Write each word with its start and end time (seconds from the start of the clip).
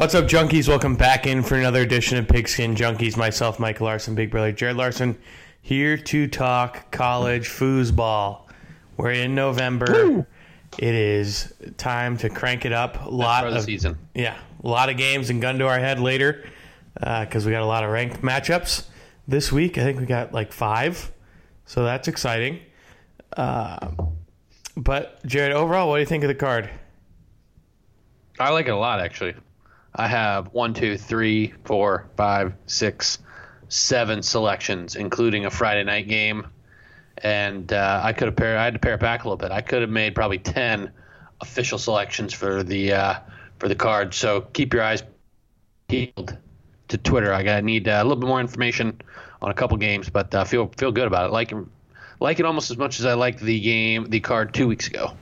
What's 0.00 0.14
up, 0.14 0.24
junkies? 0.24 0.66
Welcome 0.66 0.96
back 0.96 1.26
in 1.26 1.42
for 1.42 1.56
another 1.56 1.82
edition 1.82 2.16
of 2.16 2.26
Pigskin 2.26 2.74
Junkies. 2.74 3.18
Myself, 3.18 3.58
Michael 3.58 3.84
Larson, 3.84 4.14
Big 4.14 4.30
Brother 4.30 4.50
Jared 4.50 4.78
Larson, 4.78 5.18
here 5.60 5.98
to 5.98 6.26
talk 6.26 6.90
college 6.90 7.50
foosball. 7.50 8.48
We're 8.96 9.10
in 9.10 9.34
November. 9.34 10.26
It 10.78 10.94
is 10.94 11.52
time 11.76 12.16
to 12.16 12.30
crank 12.30 12.64
it 12.64 12.72
up. 12.72 13.04
A 13.04 13.10
lot 13.10 13.44
for 13.44 13.50
the 13.50 13.58
of 13.58 13.64
season. 13.64 13.98
yeah, 14.14 14.38
a 14.64 14.66
lot 14.66 14.88
of 14.88 14.96
games 14.96 15.28
and 15.28 15.42
gun 15.42 15.58
to 15.58 15.66
our 15.66 15.78
head 15.78 16.00
later 16.00 16.48
because 16.94 17.44
we 17.44 17.52
got 17.52 17.60
a 17.60 17.66
lot 17.66 17.84
of 17.84 17.90
ranked 17.90 18.22
matchups 18.22 18.86
this 19.28 19.52
week. 19.52 19.76
I 19.76 19.82
think 19.82 20.00
we 20.00 20.06
got 20.06 20.32
like 20.32 20.50
five, 20.50 21.12
so 21.66 21.84
that's 21.84 22.08
exciting. 22.08 22.60
Uh, 23.36 23.90
but 24.78 25.22
Jared, 25.26 25.52
overall, 25.52 25.90
what 25.90 25.96
do 25.96 26.00
you 26.00 26.06
think 26.06 26.24
of 26.24 26.28
the 26.28 26.34
card? 26.34 26.70
I 28.38 28.48
like 28.48 28.66
it 28.66 28.70
a 28.70 28.76
lot, 28.78 29.00
actually. 29.00 29.34
I 29.94 30.06
have 30.06 30.52
one, 30.52 30.74
two, 30.74 30.96
three, 30.96 31.54
four, 31.64 32.08
five, 32.16 32.54
six, 32.66 33.18
seven 33.68 34.22
selections, 34.22 34.96
including 34.96 35.46
a 35.46 35.50
Friday 35.50 35.84
night 35.84 36.08
game. 36.08 36.46
And 37.18 37.72
uh, 37.72 38.00
I 38.02 38.12
could 38.12 38.28
have 38.28 38.36
pair. 38.36 38.56
I 38.56 38.64
had 38.64 38.74
to 38.74 38.78
pare 38.78 38.94
it 38.94 39.00
back 39.00 39.24
a 39.24 39.28
little 39.28 39.36
bit. 39.36 39.50
I 39.50 39.60
could 39.60 39.82
have 39.82 39.90
made 39.90 40.14
probably 40.14 40.38
ten 40.38 40.92
official 41.40 41.78
selections 41.78 42.32
for 42.32 42.62
the 42.62 42.92
uh, 42.92 43.14
for 43.58 43.68
the 43.68 43.74
card. 43.74 44.14
So 44.14 44.40
keep 44.40 44.72
your 44.72 44.82
eyes 44.82 45.02
peeled 45.88 46.36
to 46.88 46.98
Twitter. 46.98 47.32
I 47.32 47.42
got 47.42 47.62
need 47.62 47.88
uh, 47.88 48.00
a 48.00 48.04
little 48.04 48.16
bit 48.16 48.26
more 48.26 48.40
information 48.40 49.00
on 49.42 49.50
a 49.50 49.54
couple 49.54 49.76
games, 49.76 50.08
but 50.08 50.34
uh, 50.34 50.44
feel 50.44 50.70
feel 50.78 50.92
good 50.92 51.06
about 51.06 51.26
it. 51.26 51.32
Like 51.32 51.52
like 52.20 52.40
it 52.40 52.46
almost 52.46 52.70
as 52.70 52.76
much 52.76 53.00
as 53.00 53.06
I 53.06 53.14
liked 53.14 53.40
the 53.40 53.58
game, 53.60 54.08
the 54.08 54.20
card 54.20 54.54
two 54.54 54.66
weeks 54.66 54.86
ago. 54.86 55.12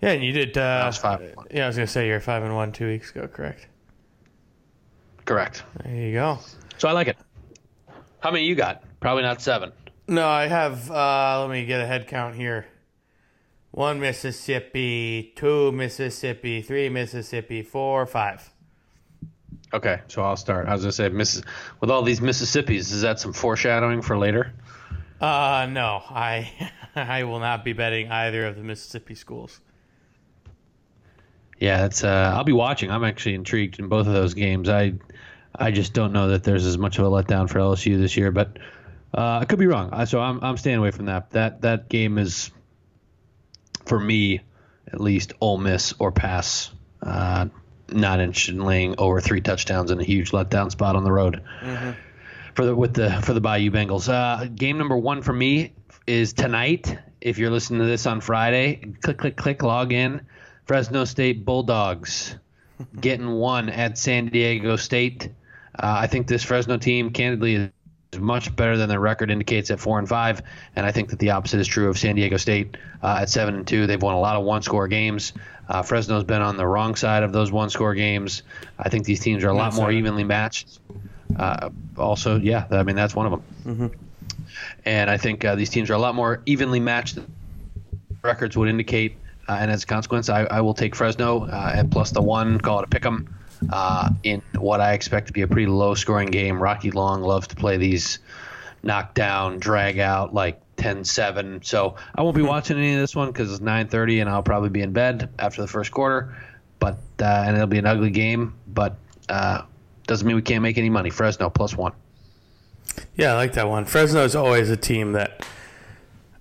Yeah, 0.00 0.10
and 0.10 0.22
you 0.22 0.32
did. 0.32 0.56
Uh, 0.56 0.82
I 0.82 0.86
was 0.86 0.98
five 0.98 1.20
and 1.20 1.36
one. 1.36 1.46
Yeah, 1.50 1.64
I 1.64 1.66
was 1.66 1.76
gonna 1.76 1.86
say 1.86 2.06
you're 2.06 2.20
five 2.20 2.42
and 2.42 2.54
one 2.54 2.72
two 2.72 2.86
weeks 2.86 3.10
ago, 3.10 3.26
correct? 3.26 3.66
Correct. 5.24 5.62
There 5.84 5.94
you 5.94 6.12
go. 6.12 6.38
So 6.78 6.88
I 6.88 6.92
like 6.92 7.08
it. 7.08 7.16
How 8.20 8.30
many 8.30 8.44
you 8.44 8.54
got? 8.54 8.82
Probably 9.00 9.22
not 9.22 9.42
seven. 9.42 9.72
No, 10.06 10.26
I 10.26 10.46
have. 10.46 10.90
Uh, 10.90 11.40
let 11.40 11.50
me 11.50 11.66
get 11.66 11.80
a 11.80 11.86
head 11.86 12.06
count 12.06 12.34
here. 12.34 12.66
One 13.72 14.00
Mississippi, 14.00 15.32
two 15.36 15.72
Mississippi, 15.72 16.62
three 16.62 16.88
Mississippi, 16.88 17.62
four, 17.62 18.06
five. 18.06 18.50
Okay, 19.74 20.00
so 20.06 20.22
I'll 20.22 20.36
start. 20.36 20.66
I 20.66 20.72
was 20.72 20.82
gonna 20.82 20.92
say, 20.92 21.08
Miss, 21.10 21.42
with 21.80 21.90
all 21.90 22.02
these 22.02 22.20
Mississippis, 22.20 22.90
is 22.92 23.02
that 23.02 23.20
some 23.20 23.32
foreshadowing 23.32 24.00
for 24.00 24.16
later? 24.16 24.54
Uh, 25.20 25.68
no, 25.70 26.02
I 26.08 26.70
I 26.96 27.24
will 27.24 27.40
not 27.40 27.64
be 27.64 27.72
betting 27.72 28.10
either 28.10 28.46
of 28.46 28.56
the 28.56 28.62
Mississippi 28.62 29.14
schools. 29.14 29.60
Yeah, 31.58 31.86
it's. 31.86 32.04
Uh, 32.04 32.32
I'll 32.34 32.44
be 32.44 32.52
watching. 32.52 32.90
I'm 32.90 33.04
actually 33.04 33.34
intrigued 33.34 33.78
in 33.78 33.88
both 33.88 34.06
of 34.06 34.12
those 34.12 34.34
games. 34.34 34.68
I, 34.68 34.94
I 35.54 35.70
just 35.70 35.92
don't 35.92 36.12
know 36.12 36.28
that 36.28 36.44
there's 36.44 36.64
as 36.66 36.78
much 36.78 36.98
of 36.98 37.04
a 37.04 37.08
letdown 37.08 37.50
for 37.50 37.58
LSU 37.58 37.98
this 37.98 38.16
year, 38.16 38.30
but 38.30 38.58
uh, 39.12 39.38
I 39.40 39.44
could 39.44 39.58
be 39.58 39.66
wrong. 39.66 40.06
So 40.06 40.20
I'm 40.20 40.40
I'm 40.42 40.56
staying 40.56 40.78
away 40.78 40.92
from 40.92 41.06
that. 41.06 41.30
That 41.30 41.62
that 41.62 41.88
game 41.88 42.18
is, 42.18 42.50
for 43.86 43.98
me, 43.98 44.40
at 44.86 45.00
least, 45.00 45.32
Ole 45.40 45.58
Miss 45.58 45.94
or 45.98 46.12
pass. 46.12 46.70
Uh, 47.02 47.46
not 47.90 48.20
interested 48.20 48.54
in 48.54 48.64
laying 48.64 48.94
over 48.98 49.20
three 49.20 49.40
touchdowns 49.40 49.90
in 49.90 50.00
a 50.00 50.04
huge 50.04 50.30
letdown 50.30 50.70
spot 50.70 50.94
on 50.94 51.04
the 51.04 51.12
road. 51.12 51.42
For 52.54 52.64
the 52.66 52.76
with 52.76 52.94
the 52.94 53.10
for 53.22 53.32
the 53.32 53.40
Bayou 53.40 53.70
Bengals. 53.70 54.08
Uh, 54.08 54.44
game 54.46 54.78
number 54.78 54.96
one 54.96 55.22
for 55.22 55.32
me 55.32 55.72
is 56.06 56.32
tonight. 56.32 56.96
If 57.20 57.38
you're 57.38 57.50
listening 57.50 57.80
to 57.80 57.86
this 57.86 58.06
on 58.06 58.20
Friday, 58.20 58.94
click 59.02 59.18
click 59.18 59.36
click 59.36 59.62
log 59.62 59.92
in. 59.92 60.20
Fresno 60.68 61.06
State 61.06 61.46
Bulldogs 61.46 62.36
getting 63.00 63.32
one 63.32 63.70
at 63.70 63.96
San 63.96 64.26
Diego 64.26 64.76
State. 64.76 65.30
Uh, 65.74 65.96
I 66.00 66.06
think 66.06 66.26
this 66.26 66.44
Fresno 66.44 66.76
team, 66.76 67.10
candidly, 67.10 67.54
is 67.54 68.20
much 68.20 68.54
better 68.54 68.76
than 68.76 68.90
their 68.90 69.00
record 69.00 69.30
indicates 69.30 69.70
at 69.70 69.80
four 69.80 69.98
and 69.98 70.06
five, 70.06 70.42
and 70.76 70.84
I 70.84 70.92
think 70.92 71.08
that 71.08 71.18
the 71.20 71.30
opposite 71.30 71.58
is 71.60 71.66
true 71.66 71.88
of 71.88 71.98
San 71.98 72.16
Diego 72.16 72.36
State 72.36 72.76
uh, 73.02 73.20
at 73.22 73.30
seven 73.30 73.54
and 73.54 73.66
two. 73.66 73.86
They've 73.86 74.00
won 74.00 74.14
a 74.14 74.20
lot 74.20 74.36
of 74.36 74.44
one-score 74.44 74.88
games. 74.88 75.32
Uh, 75.70 75.80
Fresno's 75.80 76.24
been 76.24 76.42
on 76.42 76.58
the 76.58 76.66
wrong 76.66 76.96
side 76.96 77.22
of 77.22 77.32
those 77.32 77.50
one-score 77.50 77.94
games. 77.94 78.42
I 78.78 78.90
think 78.90 79.06
these 79.06 79.20
teams 79.20 79.44
are 79.44 79.48
a 79.48 79.54
lot 79.54 79.74
more 79.74 79.90
evenly 79.90 80.24
matched. 80.24 80.80
Uh, 81.34 81.70
also, 81.96 82.38
yeah, 82.38 82.66
I 82.70 82.82
mean 82.82 82.96
that's 82.96 83.14
one 83.14 83.24
of 83.24 83.32
them. 83.32 83.90
And 84.84 85.08
I 85.08 85.16
think 85.16 85.46
uh, 85.46 85.54
these 85.54 85.70
teams 85.70 85.88
are 85.88 85.94
a 85.94 85.98
lot 85.98 86.14
more 86.14 86.42
evenly 86.44 86.80
matched. 86.80 87.14
than 87.14 87.32
Records 88.22 88.56
would 88.56 88.68
indicate, 88.68 89.16
uh, 89.48 89.58
and 89.60 89.70
as 89.70 89.82
a 89.82 89.86
consequence, 89.86 90.28
I, 90.28 90.44
I 90.44 90.60
will 90.60 90.74
take 90.74 90.94
Fresno 90.94 91.46
uh, 91.46 91.72
at 91.74 91.90
plus 91.90 92.10
the 92.10 92.22
one. 92.22 92.60
Call 92.60 92.80
it 92.80 92.84
a 92.84 92.88
pick 92.88 93.04
'em 93.06 93.34
uh, 93.70 94.10
in 94.22 94.42
what 94.56 94.80
I 94.80 94.92
expect 94.92 95.28
to 95.28 95.32
be 95.32 95.42
a 95.42 95.48
pretty 95.48 95.66
low-scoring 95.66 96.28
game. 96.28 96.62
Rocky 96.62 96.90
Long 96.90 97.22
loves 97.22 97.48
to 97.48 97.56
play 97.56 97.76
these 97.76 98.18
knockdown, 98.82 99.58
drag 99.58 99.98
out 99.98 100.34
like 100.34 100.60
10-7. 100.76 101.64
So 101.64 101.96
I 102.14 102.22
won't 102.22 102.36
be 102.36 102.42
watching 102.42 102.78
any 102.78 102.94
of 102.94 103.00
this 103.00 103.16
one 103.16 103.28
because 103.28 103.50
it's 103.50 103.60
9:30, 103.60 104.20
and 104.20 104.30
I'll 104.30 104.42
probably 104.42 104.70
be 104.70 104.82
in 104.82 104.92
bed 104.92 105.30
after 105.38 105.62
the 105.62 105.68
first 105.68 105.90
quarter. 105.90 106.36
But 106.78 106.98
uh, 107.20 107.44
and 107.46 107.56
it'll 107.56 107.66
be 107.66 107.78
an 107.78 107.86
ugly 107.86 108.10
game, 108.10 108.54
but 108.68 108.96
uh, 109.28 109.62
doesn't 110.06 110.26
mean 110.26 110.36
we 110.36 110.42
can't 110.42 110.62
make 110.62 110.78
any 110.78 110.90
money. 110.90 111.10
Fresno 111.10 111.50
plus 111.50 111.76
one. 111.76 111.92
Yeah, 113.16 113.32
I 113.32 113.34
like 113.34 113.54
that 113.54 113.68
one. 113.68 113.84
Fresno 113.84 114.24
is 114.24 114.36
always 114.36 114.70
a 114.70 114.76
team 114.76 115.12
that 115.12 115.44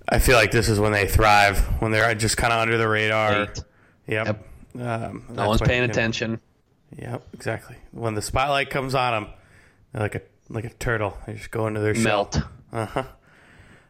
I 0.09 0.19
feel 0.19 0.35
like 0.35 0.51
this 0.51 0.69
is 0.69 0.79
when 0.79 0.91
they 0.93 1.07
thrive 1.07 1.59
when 1.81 1.91
they're 1.91 2.13
just 2.15 2.37
kind 2.37 2.53
of 2.53 2.59
under 2.59 2.77
the 2.77 2.87
radar. 2.87 3.43
Eight. 3.43 3.63
Yep. 4.07 4.27
Yep. 4.27 4.47
Um, 4.81 5.25
No 5.29 5.47
one's 5.49 5.61
paying 5.61 5.83
attention. 5.83 6.39
Yep, 6.97 7.27
exactly. 7.33 7.75
When 7.91 8.15
the 8.15 8.21
spotlight 8.21 8.69
comes 8.69 8.95
on 8.95 9.11
them, 9.23 9.33
they're 9.91 10.01
like 10.03 10.15
a 10.15 10.21
like 10.49 10.63
a 10.63 10.69
turtle. 10.69 11.17
They 11.25 11.33
just 11.33 11.51
go 11.51 11.67
into 11.67 11.81
their 11.81 11.93
shell. 11.95 12.03
Melt. 12.03 12.41
Uh-huh. 12.71 13.03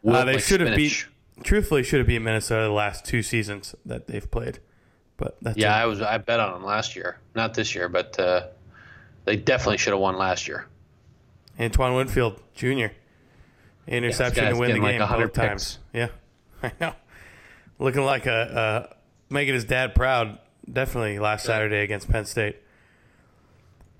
Wilt 0.01 0.15
Uh, 0.17 0.25
they 0.25 0.33
like 0.33 0.43
should 0.43 0.61
have 0.61 0.75
beat. 0.75 1.05
Truthfully, 1.43 1.83
should 1.83 1.99
have 1.99 2.07
beat 2.07 2.19
Minnesota 2.19 2.63
the 2.63 2.71
last 2.71 3.05
two 3.05 3.21
seasons 3.21 3.75
that 3.85 4.07
they've 4.07 4.29
played. 4.31 4.59
But 5.17 5.37
that's 5.41 5.57
Yeah, 5.57 5.77
it. 5.77 5.83
I 5.83 5.85
was. 5.85 6.01
I 6.01 6.17
bet 6.17 6.39
on 6.39 6.53
them 6.53 6.63
last 6.63 6.95
year, 6.95 7.19
not 7.35 7.53
this 7.53 7.75
year, 7.75 7.89
but 7.89 8.19
uh, 8.19 8.47
they 9.25 9.35
definitely 9.35 9.77
should 9.77 9.93
have 9.93 9.99
won 9.99 10.17
last 10.17 10.47
year. 10.47 10.65
Antoine 11.59 11.93
Winfield 11.93 12.41
Jr. 12.55 12.87
Interception 13.87 14.43
guy's 14.43 14.53
to 14.53 14.59
win 14.59 14.73
the 14.73 14.81
like 14.81 14.93
game 14.93 14.99
100 14.99 15.27
both 15.27 15.33
times. 15.33 15.79
Yeah, 15.93 16.09
I 16.63 16.71
know. 16.79 16.93
Looking 17.79 18.03
like 18.03 18.25
a 18.25 18.31
uh, 18.31 18.93
making 19.29 19.53
his 19.53 19.65
dad 19.65 19.95
proud. 19.95 20.39
Definitely 20.71 21.19
last 21.19 21.45
Saturday 21.45 21.81
against 21.81 22.09
Penn 22.09 22.25
State. 22.25 22.57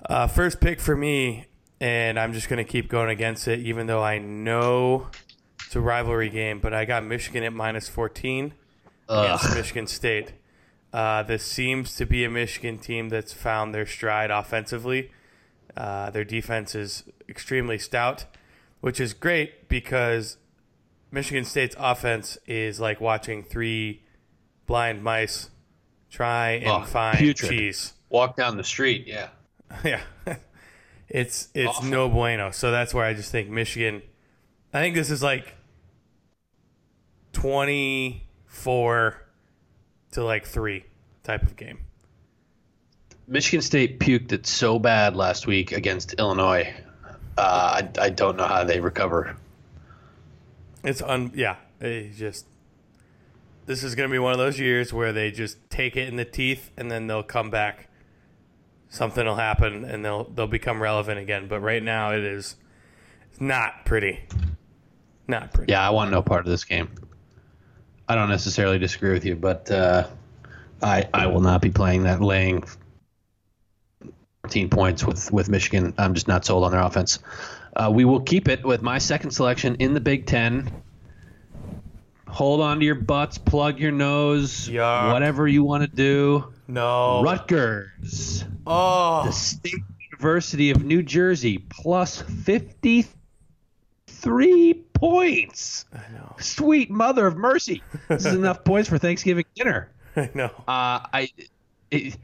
Uh, 0.05 0.27
first 0.27 0.59
pick 0.59 0.79
for 0.79 0.95
me, 0.95 1.45
and 1.79 2.19
I'm 2.19 2.33
just 2.33 2.49
going 2.49 2.63
to 2.63 2.69
keep 2.69 2.89
going 2.89 3.09
against 3.09 3.47
it, 3.47 3.59
even 3.59 3.87
though 3.87 4.03
I 4.03 4.17
know 4.17 5.07
it's 5.65 5.75
a 5.75 5.81
rivalry 5.81 6.29
game. 6.29 6.59
But 6.59 6.73
I 6.73 6.85
got 6.85 7.05
Michigan 7.05 7.43
at 7.43 7.53
minus 7.53 7.87
14 7.87 8.53
against 9.07 9.55
Michigan 9.55 9.87
State. 9.87 10.33
Uh, 10.93 11.23
this 11.23 11.43
seems 11.43 11.95
to 11.95 12.05
be 12.05 12.23
a 12.23 12.29
Michigan 12.29 12.77
team 12.77 13.09
that's 13.09 13.33
found 13.33 13.73
their 13.73 13.85
stride 13.85 14.31
offensively. 14.31 15.11
Uh, 15.75 16.09
their 16.09 16.23
defense 16.23 16.73
is 16.73 17.03
extremely 17.29 17.77
stout, 17.77 18.25
which 18.81 18.99
is 18.99 19.13
great 19.13 19.67
because 19.69 20.37
Michigan 21.11 21.45
State's 21.45 21.75
offense 21.79 22.37
is 22.47 22.79
like 22.79 22.99
watching 23.01 23.43
three 23.43 24.03
blind 24.65 25.03
mice 25.03 25.49
try 26.09 26.51
and 26.51 26.67
Oh, 26.67 26.81
find 26.83 27.17
putrid. 27.17 27.51
cheese. 27.51 27.93
Walk 28.09 28.35
down 28.37 28.57
the 28.57 28.63
street. 28.63 29.05
Yeah. 29.07 29.29
yeah, 29.83 30.01
it's 31.09 31.49
it's 31.53 31.69
Awful. 31.77 31.89
no 31.89 32.09
bueno. 32.09 32.51
So 32.51 32.71
that's 32.71 32.93
where 32.93 33.03
I 33.05 33.13
just 33.13 33.31
think 33.31 33.49
Michigan. 33.49 34.01
I 34.73 34.79
think 34.79 34.95
this 34.95 35.09
is 35.09 35.21
like 35.21 35.55
twenty 37.33 38.27
four 38.45 39.21
to 40.11 40.23
like 40.23 40.45
three 40.45 40.85
type 41.23 41.43
of 41.43 41.55
game. 41.55 41.79
Michigan 43.27 43.61
State 43.61 43.99
puked 43.99 44.31
it 44.31 44.47
so 44.47 44.79
bad 44.79 45.15
last 45.15 45.47
week 45.47 45.73
against 45.73 46.13
Illinois. 46.13 46.73
Uh, 47.37 47.81
I, 47.83 48.05
I 48.05 48.09
don't 48.09 48.35
know 48.35 48.47
how 48.47 48.63
they 48.63 48.79
recover. 48.79 49.35
It's 50.83 51.01
un 51.01 51.31
yeah. 51.35 51.57
It 51.79 52.15
just 52.15 52.45
this 53.65 53.83
is 53.83 53.95
gonna 53.95 54.09
be 54.09 54.19
one 54.19 54.31
of 54.31 54.39
those 54.39 54.59
years 54.59 54.91
where 54.91 55.13
they 55.13 55.31
just 55.31 55.57
take 55.69 55.95
it 55.95 56.07
in 56.07 56.15
the 56.15 56.25
teeth 56.25 56.71
and 56.77 56.89
then 56.89 57.07
they'll 57.07 57.23
come 57.23 57.49
back. 57.49 57.89
Something 58.89 59.25
will 59.25 59.35
happen 59.35 59.85
and 59.85 60.03
they'll 60.03 60.23
they'll 60.23 60.47
become 60.47 60.81
relevant 60.81 61.19
again. 61.19 61.47
But 61.47 61.59
right 61.59 61.83
now 61.83 62.13
it 62.13 62.23
is 62.23 62.55
it's 63.29 63.41
not 63.41 63.85
pretty. 63.85 64.21
Not 65.27 65.53
pretty. 65.53 65.71
Yeah, 65.73 65.85
I 65.85 65.91
want 65.91 66.09
no 66.09 66.21
part 66.21 66.45
of 66.45 66.49
this 66.49 66.63
game. 66.63 66.89
I 68.07 68.15
don't 68.15 68.29
necessarily 68.29 68.79
disagree 68.79 69.11
with 69.11 69.25
you, 69.25 69.35
but 69.35 69.69
uh, 69.69 70.07
I 70.81 71.07
I 71.13 71.27
will 71.27 71.41
not 71.41 71.61
be 71.61 71.69
playing 71.69 72.03
that 72.03 72.21
laying 72.21 72.63
14 74.47 74.69
points 74.69 75.03
with 75.05 75.29
with 75.33 75.49
Michigan. 75.49 75.93
I'm 75.97 76.13
just 76.13 76.29
not 76.29 76.45
sold 76.45 76.63
on 76.63 76.71
their 76.71 76.79
offense. 76.79 77.19
Uh, 77.75 77.91
we 77.93 78.05
will 78.05 78.21
keep 78.21 78.47
it 78.47 78.63
with 78.65 78.81
my 78.81 78.97
second 78.97 79.31
selection 79.31 79.75
in 79.75 79.93
the 79.93 79.99
Big 79.99 80.25
Ten. 80.25 80.71
Hold 82.29 82.61
on 82.61 82.79
to 82.79 82.85
your 82.85 82.95
butts, 82.95 83.37
plug 83.37 83.77
your 83.77 83.91
nose, 83.91 84.69
Yuck. 84.69 85.11
whatever 85.11 85.49
you 85.49 85.65
want 85.65 85.83
to 85.83 85.89
do. 85.93 86.45
No. 86.69 87.21
Rutgers, 87.23 88.45
Oh. 88.65 89.25
the 89.25 89.31
State 89.33 89.73
University 90.11 90.71
of 90.71 90.81
New 90.83 91.03
Jersey, 91.03 91.57
plus 91.57 92.21
53 92.21 94.73
points. 94.93 95.85
I 95.93 95.97
know. 96.13 96.35
Sweet 96.39 96.89
mother 96.89 97.27
of 97.27 97.35
mercy. 97.35 97.83
This 98.07 98.25
is 98.25 98.33
enough 98.35 98.63
points 98.63 98.87
for 98.87 98.97
Thanksgiving 98.97 99.43
dinner. 99.55 99.91
I 100.15 100.29
know. 100.33 100.51
Uh, 100.67 101.03
I 101.13 101.29
it, 101.91 102.17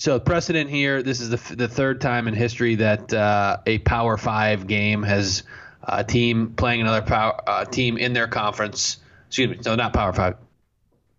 so 0.00 0.18
precedent 0.18 0.70
here. 0.70 1.02
This 1.02 1.20
is 1.20 1.28
the 1.28 1.56
the 1.56 1.68
third 1.68 2.00
time 2.00 2.26
in 2.26 2.32
history 2.32 2.76
that 2.76 3.12
uh, 3.12 3.58
a 3.66 3.78
Power 3.78 4.16
Five 4.16 4.66
game 4.66 5.02
has 5.02 5.42
a 5.82 6.02
team 6.02 6.54
playing 6.54 6.80
another 6.80 7.02
power 7.02 7.38
uh, 7.46 7.64
team 7.66 7.98
in 7.98 8.14
their 8.14 8.26
conference. 8.26 8.96
Excuse 9.26 9.50
me, 9.50 9.58
no, 9.64 9.74
not 9.74 9.92
Power 9.92 10.14
Five. 10.14 10.36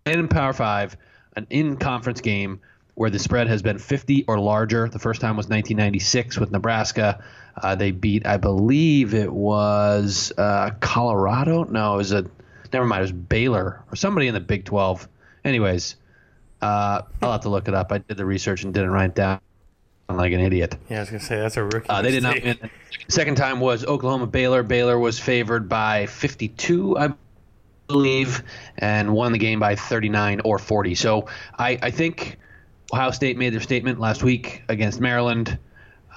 In 0.08 0.28
Power 0.28 0.54
Five, 0.54 0.98
an 1.36 1.46
in 1.52 1.78
conference 1.78 2.22
game 2.22 2.60
where 2.96 3.12
the 3.12 3.20
spread 3.20 3.48
has 3.48 3.62
been 3.62 3.78
50 3.78 4.26
or 4.28 4.40
larger. 4.40 4.90
The 4.90 5.00
first 5.00 5.22
time 5.22 5.38
was 5.38 5.46
1996 5.46 6.40
with 6.40 6.52
Nebraska. 6.52 7.24
Uh, 7.56 7.76
they 7.76 7.92
beat, 7.92 8.26
I 8.26 8.38
believe 8.38 9.14
it 9.14 9.32
was 9.32 10.34
uh, 10.38 10.72
Colorado. 10.80 11.66
No, 11.66 11.94
it 11.94 11.98
was 11.98 12.12
a 12.14 12.26
never 12.74 12.86
mind. 12.88 13.02
It 13.02 13.04
was 13.04 13.12
Baylor 13.12 13.84
or 13.92 13.96
somebody 13.96 14.28
in 14.28 14.34
the 14.34 14.40
Big 14.40 14.66
12. 14.66 15.08
Anyways, 15.46 15.96
uh, 16.62 17.02
I'll 17.22 17.32
have 17.32 17.42
to 17.42 17.50
look 17.50 17.68
it 17.68 17.74
up. 17.74 17.92
I 17.92 18.00
did 18.00 18.18
the 18.18 18.26
research 18.26 18.64
and 18.64 18.74
didn't 18.74 18.92
write 18.92 19.12
it 19.12 19.16
down 19.16 19.40
like 20.10 20.34
an 20.34 20.40
idiot. 20.42 20.76
Yeah, 20.90 20.98
I 20.98 21.00
was 21.02 21.10
gonna 21.10 21.20
say 21.22 21.38
that's 21.38 21.58
a 21.58 21.64
rookie. 21.64 21.88
Uh, 21.90 22.02
they 22.02 22.12
did 22.12 22.24
not 22.24 22.42
win. 22.44 22.58
Second 23.08 23.36
time 23.36 23.60
was 23.60 23.86
Oklahoma 23.86 24.28
Baylor. 24.28 24.64
Baylor 24.64 25.00
was 25.00 25.20
favored 25.20 25.70
by 25.70 26.06
52, 26.08 26.98
I 26.98 27.14
believe, 27.88 28.44
and 28.78 29.14
won 29.14 29.32
the 29.32 29.38
game 29.38 29.60
by 29.60 29.76
39 29.76 30.42
or 30.44 30.60
40. 30.60 30.96
So 30.96 31.28
I, 31.58 31.78
I 31.82 31.92
think 31.92 32.38
Ohio 32.94 33.12
State 33.12 33.38
made 33.38 33.54
their 33.54 33.62
statement 33.62 34.00
last 34.00 34.24
week 34.24 34.64
against 34.70 35.00
Maryland. 35.00 35.58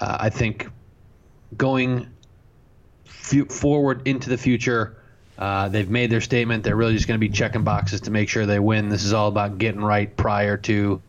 Uh, 0.01 0.17
I 0.21 0.31
think 0.31 0.69
going 1.57 2.09
fu- 3.05 3.47
forward 3.47 4.07
into 4.07 4.29
the 4.29 4.39
future, 4.39 4.97
uh, 5.39 5.69
they've 5.69 5.91
made 5.91 6.11
their 6.11 6.21
statement. 6.21 6.65
They're 6.65 6.77
really 6.77 6.95
just 6.95 7.09
going 7.09 7.21
to 7.21 7.27
be 7.27 7.33
checking 7.33 7.65
boxes 7.65 8.03
to 8.03 8.11
make 8.11 8.29
sure 8.29 8.47
they 8.47 8.59
win. 8.59 8.89
This 8.89 9.05
is 9.05 9.13
all 9.13 9.29
about 9.29 9.59
getting 9.59 9.81
right 9.81 10.15
prior 10.17 10.57
to 10.59 11.03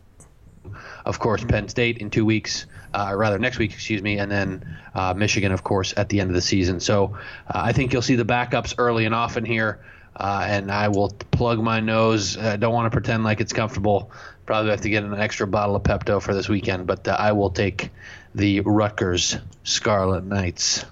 of 1.06 1.20
course, 1.20 1.44
Penn 1.44 1.68
State 1.68 1.98
in 1.98 2.10
two 2.10 2.24
weeks, 2.26 2.66
uh, 2.92 3.08
or 3.10 3.16
rather 3.16 3.38
next 3.38 3.58
week, 3.58 3.72
excuse 3.72 4.02
me, 4.02 4.18
and 4.18 4.30
then 4.30 4.76
uh, 4.92 5.14
Michigan, 5.14 5.52
of 5.52 5.62
course, 5.62 5.94
at 5.96 6.08
the 6.08 6.20
end 6.20 6.30
of 6.30 6.34
the 6.34 6.42
season. 6.42 6.80
So 6.80 7.16
uh, 7.46 7.52
I 7.54 7.72
think 7.72 7.92
you'll 7.92 8.02
see 8.02 8.16
the 8.16 8.24
backups 8.24 8.74
early 8.76 9.04
and 9.04 9.14
often 9.14 9.44
here, 9.44 9.78
uh, 10.16 10.44
and 10.48 10.70
I 10.70 10.88
will 10.88 11.10
plug 11.30 11.60
my 11.60 11.78
nose. 11.78 12.36
I 12.36 12.56
don't 12.56 12.74
want 12.74 12.86
to 12.86 12.90
pretend 12.90 13.22
like 13.22 13.40
it's 13.40 13.52
comfortable. 13.52 14.10
Probably 14.46 14.72
have 14.72 14.80
to 14.80 14.90
get 14.90 15.04
an 15.04 15.14
extra 15.14 15.46
bottle 15.46 15.76
of 15.76 15.84
Pepto 15.84 16.20
for 16.20 16.34
this 16.34 16.48
weekend, 16.48 16.88
but 16.88 17.06
uh, 17.06 17.16
I 17.16 17.32
will 17.32 17.50
take 17.50 17.90
the 18.34 18.60
Rutgers 18.60 19.38
Scarlet 19.62 20.24
Knights 20.24 20.84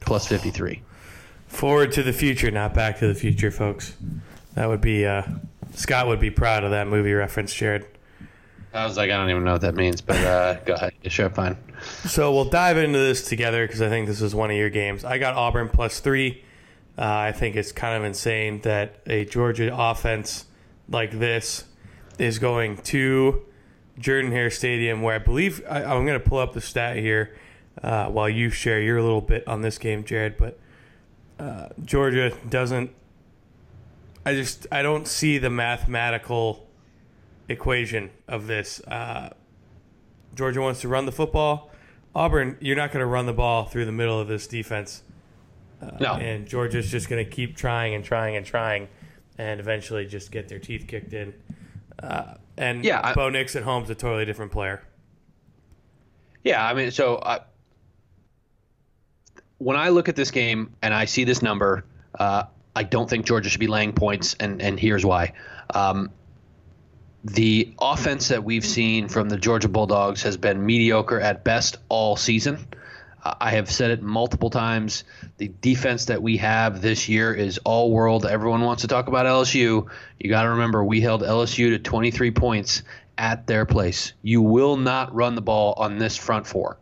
plus 0.00 0.26
53. 0.28 0.82
Forward 1.46 1.92
to 1.92 2.02
the 2.02 2.12
future, 2.12 2.50
not 2.50 2.74
back 2.74 2.98
to 2.98 3.06
the 3.06 3.14
future, 3.14 3.50
folks. 3.50 3.96
That 4.54 4.68
would 4.68 4.80
be 4.80 5.06
uh, 5.06 5.22
Scott 5.74 6.06
would 6.06 6.20
be 6.20 6.30
proud 6.30 6.64
of 6.64 6.70
that 6.70 6.88
movie 6.88 7.12
reference, 7.12 7.54
Jared. 7.54 7.86
I 8.72 8.84
was 8.84 8.96
like, 8.96 9.10
I 9.10 9.16
don't 9.16 9.30
even 9.30 9.44
know 9.44 9.52
what 9.52 9.62
that 9.62 9.74
means, 9.74 10.00
but 10.00 10.16
uh, 10.16 10.54
go 10.64 10.74
ahead. 10.74 10.92
Sure, 11.06 11.30
fine. 11.30 11.56
So 12.04 12.32
we'll 12.32 12.50
dive 12.50 12.76
into 12.76 12.98
this 12.98 13.26
together 13.26 13.66
because 13.66 13.80
I 13.80 13.88
think 13.88 14.06
this 14.06 14.20
is 14.20 14.34
one 14.34 14.50
of 14.50 14.56
your 14.56 14.70
games. 14.70 15.04
I 15.04 15.18
got 15.18 15.34
Auburn 15.34 15.68
plus 15.68 16.00
three. 16.00 16.42
Uh, 16.98 17.04
I 17.04 17.32
think 17.32 17.56
it's 17.56 17.72
kind 17.72 17.96
of 17.96 18.04
insane 18.04 18.60
that 18.62 19.00
a 19.06 19.24
Georgia 19.26 19.74
offense 19.74 20.46
like 20.88 21.18
this 21.18 21.64
is 22.18 22.38
going 22.38 22.78
to 22.78 23.42
Jordan 23.98 24.32
Hare 24.32 24.50
Stadium, 24.50 25.02
where 25.02 25.14
I 25.14 25.18
believe 25.18 25.62
I, 25.68 25.84
I'm 25.84 26.06
going 26.06 26.20
to 26.20 26.28
pull 26.28 26.38
up 26.38 26.52
the 26.52 26.60
stat 26.60 26.96
here 26.96 27.36
uh, 27.82 28.06
while 28.06 28.28
you 28.28 28.50
share 28.50 28.80
your 28.80 29.02
little 29.02 29.20
bit 29.20 29.46
on 29.46 29.62
this 29.62 29.78
game, 29.78 30.04
Jared. 30.04 30.36
But 30.36 30.58
uh, 31.38 31.68
Georgia 31.84 32.32
doesn't. 32.48 32.90
I 34.24 34.34
just 34.34 34.66
I 34.72 34.82
don't 34.82 35.06
see 35.06 35.38
the 35.38 35.50
mathematical 35.50 36.66
equation 37.48 38.10
of 38.26 38.46
this. 38.46 38.80
Uh, 38.80 39.30
Georgia 40.34 40.60
wants 40.60 40.80
to 40.82 40.88
run 40.88 41.06
the 41.06 41.12
football. 41.12 41.70
Auburn, 42.14 42.56
you're 42.60 42.76
not 42.76 42.90
going 42.92 43.00
to 43.00 43.06
run 43.06 43.26
the 43.26 43.32
ball 43.32 43.64
through 43.66 43.84
the 43.84 43.92
middle 43.92 44.18
of 44.18 44.26
this 44.28 44.46
defense. 44.46 45.02
Uh, 45.82 45.90
No. 46.00 46.14
And 46.14 46.46
Georgia's 46.46 46.90
just 46.90 47.08
going 47.08 47.24
to 47.24 47.30
keep 47.30 47.56
trying 47.56 47.94
and 47.94 48.02
trying 48.04 48.36
and 48.36 48.44
trying 48.44 48.88
and 49.38 49.60
eventually 49.60 50.06
just 50.06 50.30
get 50.32 50.48
their 50.48 50.58
teeth 50.58 50.86
kicked 50.88 51.12
in. 51.12 51.34
Uh, 52.02 52.34
and 52.56 52.84
Yeah, 52.84 53.00
I- 53.04 53.12
Bo 53.14 53.28
Nix 53.28 53.54
at 53.54 53.62
home's 53.64 53.90
a 53.90 53.94
totally 53.94 54.24
different 54.24 54.50
player. 54.50 54.82
Yeah, 56.42 56.66
I 56.66 56.74
mean, 56.74 56.90
so 56.90 57.16
uh, 57.16 57.40
when 59.58 59.76
I 59.76 59.88
look 59.90 60.08
at 60.08 60.16
this 60.16 60.30
game 60.30 60.74
and 60.82 60.92
I 60.92 61.06
see 61.06 61.24
this 61.24 61.42
number, 61.42 61.84
uh, 62.18 62.44
I 62.74 62.82
don't 62.82 63.08
think 63.08 63.26
Georgia 63.26 63.48
should 63.48 63.60
be 63.60 63.66
laying 63.66 63.92
points, 63.92 64.34
and 64.38 64.60
and 64.60 64.78
here's 64.78 65.04
why. 65.04 65.32
Um, 65.72 66.10
the 67.24 67.74
offense 67.80 68.28
that 68.28 68.44
we've 68.44 68.64
seen 68.64 69.08
from 69.08 69.28
the 69.28 69.36
Georgia 69.36 69.68
Bulldogs 69.68 70.22
has 70.22 70.36
been 70.36 70.64
mediocre 70.64 71.20
at 71.20 71.42
best 71.42 71.78
all 71.88 72.16
season. 72.16 72.66
I 73.40 73.50
have 73.52 73.68
said 73.68 73.90
it 73.90 74.02
multiple 74.02 74.50
times. 74.50 75.02
The 75.38 75.48
defense 75.60 76.04
that 76.04 76.22
we 76.22 76.36
have 76.36 76.80
this 76.80 77.08
year 77.08 77.34
is 77.34 77.58
all 77.64 77.90
world. 77.90 78.24
Everyone 78.24 78.60
wants 78.60 78.82
to 78.82 78.88
talk 78.88 79.08
about 79.08 79.26
LSU. 79.26 79.88
You 80.20 80.30
got 80.30 80.44
to 80.44 80.50
remember, 80.50 80.84
we 80.84 81.00
held 81.00 81.22
LSU 81.22 81.70
to 81.70 81.78
23 81.80 82.30
points 82.30 82.82
at 83.18 83.46
their 83.48 83.66
place. 83.66 84.12
You 84.22 84.42
will 84.42 84.76
not 84.76 85.12
run 85.12 85.34
the 85.34 85.40
ball 85.40 85.74
on 85.76 85.98
this 85.98 86.16
front 86.16 86.46
four. 86.46 86.78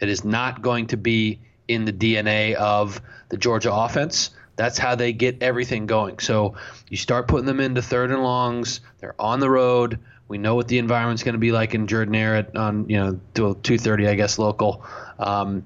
It 0.00 0.10
is 0.10 0.24
not 0.24 0.60
going 0.60 0.88
to 0.88 0.98
be 0.98 1.40
in 1.70 1.84
the 1.84 1.92
DNA 1.92 2.54
of 2.54 3.00
the 3.28 3.36
Georgia 3.36 3.72
offense. 3.72 4.30
That's 4.56 4.76
how 4.76 4.96
they 4.96 5.12
get 5.12 5.40
everything 5.40 5.86
going. 5.86 6.18
So 6.18 6.56
you 6.88 6.96
start 6.96 7.28
putting 7.28 7.46
them 7.46 7.60
into 7.60 7.80
third 7.80 8.10
and 8.10 8.22
longs. 8.22 8.80
They're 8.98 9.14
on 9.20 9.38
the 9.38 9.48
road. 9.48 10.00
We 10.26 10.36
know 10.36 10.56
what 10.56 10.66
the 10.66 10.78
environment's 10.78 11.22
going 11.22 11.34
to 11.34 11.38
be 11.38 11.52
like 11.52 11.74
in 11.74 11.86
Jordan 11.86 12.14
Hare 12.14 12.36
at 12.36 12.56
on 12.56 12.88
you 12.88 12.98
know 12.98 13.20
2:30, 13.34 14.08
I 14.08 14.16
guess 14.16 14.38
local, 14.38 14.84
um, 15.18 15.64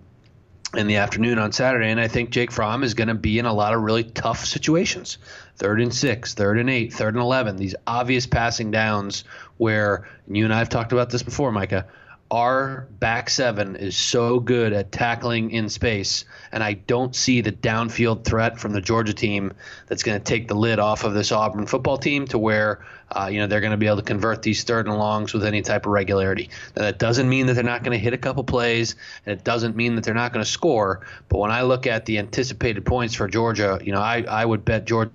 in 0.77 0.87
the 0.87 0.97
afternoon 0.97 1.39
on 1.39 1.53
Saturday. 1.53 1.91
And 1.91 1.99
I 1.99 2.07
think 2.07 2.31
Jake 2.31 2.53
Fromm 2.53 2.85
is 2.85 2.93
going 2.93 3.09
to 3.09 3.15
be 3.15 3.39
in 3.39 3.47
a 3.47 3.53
lot 3.53 3.73
of 3.73 3.81
really 3.81 4.05
tough 4.05 4.45
situations. 4.45 5.17
Third 5.57 5.81
and 5.81 5.93
six, 5.93 6.35
third 6.35 6.59
and 6.59 6.69
eight, 6.69 6.93
third 6.93 7.15
and 7.15 7.23
eleven. 7.23 7.57
These 7.57 7.75
obvious 7.87 8.27
passing 8.27 8.71
downs 8.71 9.25
where 9.57 10.07
you 10.29 10.45
and 10.45 10.53
I 10.53 10.59
have 10.59 10.69
talked 10.69 10.93
about 10.93 11.09
this 11.09 11.23
before, 11.23 11.51
Micah 11.51 11.87
our 12.35 12.89
back 12.99 13.31
seven 13.31 13.77
is 13.77 13.97
so 13.97 14.41
good 14.41 14.73
at 14.73 14.91
tackling 14.91 15.53
in 15.53 15.69
space, 15.69 16.25
and 16.51 16.65
I 16.65 16.73
don't 16.73 17.15
see 17.15 17.41
the 17.41 17.53
downfield 17.53 18.25
threat 18.25 18.59
from 18.59 18.73
the 18.73 18.81
Georgia 18.81 19.15
team 19.15 19.53
that's 19.87 20.03
going 20.03 20.19
to 20.19 20.25
take 20.25 20.49
the 20.49 20.57
lid 20.57 20.81
off 20.81 21.05
of 21.05 21.15
this 21.15 21.31
Auburn 21.31 21.65
football 21.67 21.97
team 21.97 22.27
to 22.27 22.39
where 22.39 22.85
uh, 23.13 23.29
you 23.31 23.39
know 23.39 23.47
they're 23.47 23.61
going 23.61 23.71
to 23.71 23.77
be 23.77 23.87
able 23.87 23.99
to 23.99 24.03
convert 24.03 24.43
these 24.43 24.65
third 24.65 24.89
and 24.89 24.99
longs 24.99 25.33
with 25.33 25.45
any 25.45 25.63
type 25.63 25.87
of 25.87 25.93
regularity. 25.93 26.51
Now, 26.75 26.83
that 26.83 26.99
doesn't 26.99 27.29
mean 27.29 27.47
that 27.47 27.55
they're 27.55 27.63
not 27.63 27.85
going 27.85 27.97
to 27.97 28.03
hit 28.03 28.15
a 28.15 28.19
couple 28.19 28.43
plays, 28.43 28.97
and 29.25 29.39
it 29.39 29.45
doesn't 29.45 29.77
mean 29.77 29.95
that 29.95 30.03
they're 30.03 30.13
not 30.13 30.33
going 30.33 30.45
to 30.45 30.51
score. 30.51 31.07
But 31.29 31.39
when 31.39 31.53
I 31.53 31.63
look 31.63 31.87
at 31.87 32.05
the 32.05 32.19
anticipated 32.19 32.85
points 32.85 33.15
for 33.15 33.29
Georgia, 33.29 33.79
you 33.81 33.93
know, 33.93 34.01
I, 34.01 34.25
I 34.29 34.45
would 34.45 34.65
bet 34.65 34.87
Georgia 34.87 35.13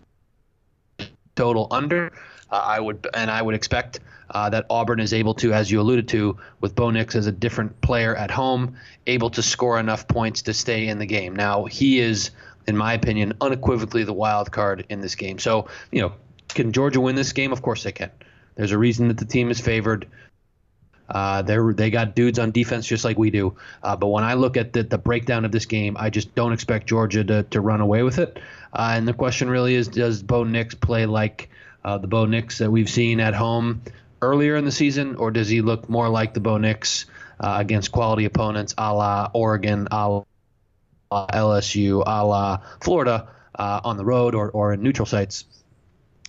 total 1.36 1.68
under. 1.70 2.14
Uh, 2.50 2.56
I 2.56 2.80
would 2.80 3.06
and 3.14 3.30
I 3.30 3.42
would 3.42 3.56
expect 3.56 4.00
uh, 4.32 4.50
that 4.50 4.66
Auburn 4.70 5.00
is 5.00 5.14
able 5.14 5.34
to, 5.36 5.54
as 5.54 5.70
you 5.72 5.82
alluded 5.82 6.08
to, 6.10 6.38
with 6.62 6.76
Bo 6.76 6.92
Nix 6.92 7.16
as 7.16 7.28
a 7.28 7.32
different 7.32 7.82
player 7.82 8.16
at 8.16 8.32
home, 8.32 8.76
able 9.08 9.30
to 9.32 9.42
score 9.42 9.80
enough 9.80 10.08
points 10.08 10.44
to 10.44 10.54
stay 10.54 10.88
in 10.88 11.00
the 11.00 11.06
game. 11.06 11.36
Now 11.36 11.66
he 11.66 12.00
is, 12.00 12.32
in 12.68 12.78
my 12.78 12.94
opinion, 12.94 13.34
unequivocally 13.42 14.04
the 14.04 14.14
wild 14.14 14.52
card 14.52 14.86
in 14.90 15.02
this 15.02 15.16
game. 15.16 15.40
So 15.40 15.68
you 15.92 16.02
know, 16.02 16.14
can 16.50 16.72
Georgia 16.72 17.02
win 17.02 17.16
this 17.16 17.34
game? 17.34 17.52
Of 17.52 17.62
course 17.62 17.84
they 17.84 17.92
can. 17.92 18.12
There's 18.56 18.72
a 18.72 18.78
reason 18.78 19.08
that 19.08 19.18
the 19.18 19.26
team 19.26 19.52
is 19.52 19.60
favored. 19.60 20.08
Uh, 21.10 21.42
they 21.42 21.58
they 21.74 21.90
got 21.90 22.16
dudes 22.16 22.38
on 22.38 22.52
defense 22.52 22.86
just 22.86 23.04
like 23.04 23.18
we 23.18 23.32
do. 23.32 23.56
Uh, 23.82 23.96
but 23.96 24.08
when 24.08 24.24
I 24.24 24.36
look 24.36 24.58
at 24.58 24.74
the, 24.74 24.84
the 24.84 24.98
breakdown 24.98 25.44
of 25.44 25.52
this 25.52 25.66
game, 25.66 25.98
I 26.00 26.10
just 26.10 26.36
don't 26.36 26.54
expect 26.54 26.88
Georgia 26.88 27.24
to, 27.24 27.44
to 27.44 27.62
run 27.62 27.82
away 27.82 28.04
with 28.04 28.20
it. 28.20 28.40
Uh, 28.74 28.94
and 28.94 29.08
the 29.08 29.14
question 29.14 29.50
really 29.50 29.74
is, 29.74 29.88
does 29.88 30.22
Bo 30.22 30.44
Nix 30.44 30.76
play 30.76 31.08
like 31.08 31.50
uh, 31.84 31.98
the 31.98 32.08
Bo 32.08 32.26
Nix 32.26 32.60
that 32.60 32.70
we've 32.70 32.90
seen 32.90 33.20
at 33.20 33.34
home 33.34 33.82
earlier 34.22 34.56
in 34.56 34.66
the 34.66 34.72
season, 34.72 35.16
or 35.16 35.32
does 35.32 35.50
he 35.50 35.62
look 35.62 35.90
more 35.90 36.10
like 36.10 36.34
the 36.34 36.40
Bo 36.40 36.58
Nix 36.58 37.06
uh, 37.40 37.56
against 37.60 37.92
quality 37.92 38.26
opponents, 38.26 38.74
a 38.78 38.94
la 38.94 39.30
Oregon, 39.34 39.88
a 39.92 40.10
la 40.10 41.28
LSU, 41.28 42.04
a 42.06 42.26
la 42.26 42.62
Florida 42.82 43.30
uh, 43.56 43.82
on 43.84 43.98
the 43.98 44.06
road 44.06 44.36
or, 44.36 44.50
or 44.52 44.74
in 44.74 44.82
neutral 44.82 45.06
sites 45.06 45.46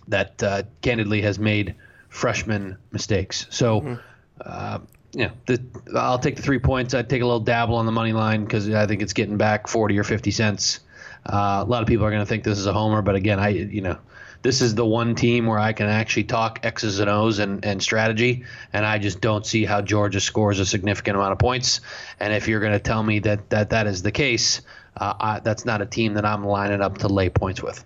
that 0.08 0.42
uh, 0.42 0.62
candidly 0.82 1.22
has 1.22 1.38
made 1.38 1.74
freshman 2.08 2.76
mistakes. 2.90 3.46
So, 3.50 3.98
uh, 4.44 4.80
yeah, 5.12 5.30
the, 5.46 5.62
I'll 5.96 6.18
take 6.18 6.36
the 6.36 6.42
three 6.42 6.58
points. 6.58 6.94
I'd 6.94 7.08
take 7.08 7.22
a 7.22 7.24
little 7.24 7.40
dabble 7.40 7.76
on 7.76 7.86
the 7.86 7.92
money 7.92 8.12
line 8.12 8.44
because 8.44 8.68
I 8.70 8.86
think 8.86 9.02
it's 9.02 9.12
getting 9.12 9.36
back 9.36 9.68
40 9.68 9.98
or 9.98 10.04
50 10.04 10.30
cents. 10.30 10.80
Uh, 11.26 11.62
a 11.62 11.68
lot 11.68 11.82
of 11.82 11.88
people 11.88 12.06
are 12.06 12.10
going 12.10 12.22
to 12.22 12.26
think 12.26 12.44
this 12.44 12.58
is 12.58 12.66
a 12.66 12.72
homer, 12.72 13.02
but 13.02 13.14
again, 13.14 13.38
I 13.38 13.48
you 13.48 13.82
know 13.82 13.98
this 14.42 14.62
is 14.62 14.74
the 14.74 14.86
one 14.86 15.14
team 15.14 15.46
where 15.46 15.58
I 15.58 15.72
can 15.72 15.86
actually 15.86 16.24
talk 16.24 16.60
X's 16.62 16.98
and 16.98 17.10
O's 17.10 17.38
and, 17.38 17.64
and 17.64 17.82
strategy, 17.82 18.44
and 18.72 18.86
I 18.86 18.98
just 18.98 19.20
don't 19.20 19.44
see 19.44 19.64
how 19.64 19.82
Georgia 19.82 20.20
scores 20.20 20.60
a 20.60 20.66
significant 20.66 21.16
amount 21.16 21.32
of 21.32 21.38
points. 21.38 21.80
And 22.18 22.32
if 22.32 22.48
you're 22.48 22.60
going 22.60 22.72
to 22.72 22.78
tell 22.78 23.02
me 23.02 23.18
that 23.20 23.50
that, 23.50 23.70
that 23.70 23.86
is 23.86 24.02
the 24.02 24.12
case, 24.12 24.62
uh, 24.96 25.14
I, 25.20 25.40
that's 25.40 25.66
not 25.66 25.82
a 25.82 25.86
team 25.86 26.14
that 26.14 26.24
I'm 26.24 26.44
lining 26.44 26.80
up 26.80 26.98
to 26.98 27.08
lay 27.08 27.28
points 27.28 27.62
with. 27.62 27.84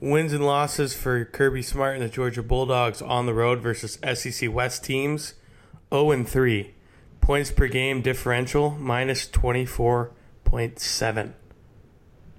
Wins 0.00 0.32
and 0.32 0.44
losses 0.44 0.94
for 0.94 1.24
Kirby 1.24 1.62
Smart 1.62 1.94
and 1.94 2.02
the 2.02 2.08
Georgia 2.08 2.42
Bulldogs 2.42 3.00
on 3.00 3.26
the 3.26 3.34
road 3.34 3.60
versus 3.60 3.98
SEC 4.14 4.52
West 4.52 4.84
teams 4.84 5.34
0 5.92 6.10
and 6.10 6.28
3. 6.28 6.74
Points 7.20 7.50
per 7.50 7.68
game 7.68 8.02
differential 8.02 8.72
minus 8.72 9.26
24.7. 9.28 11.32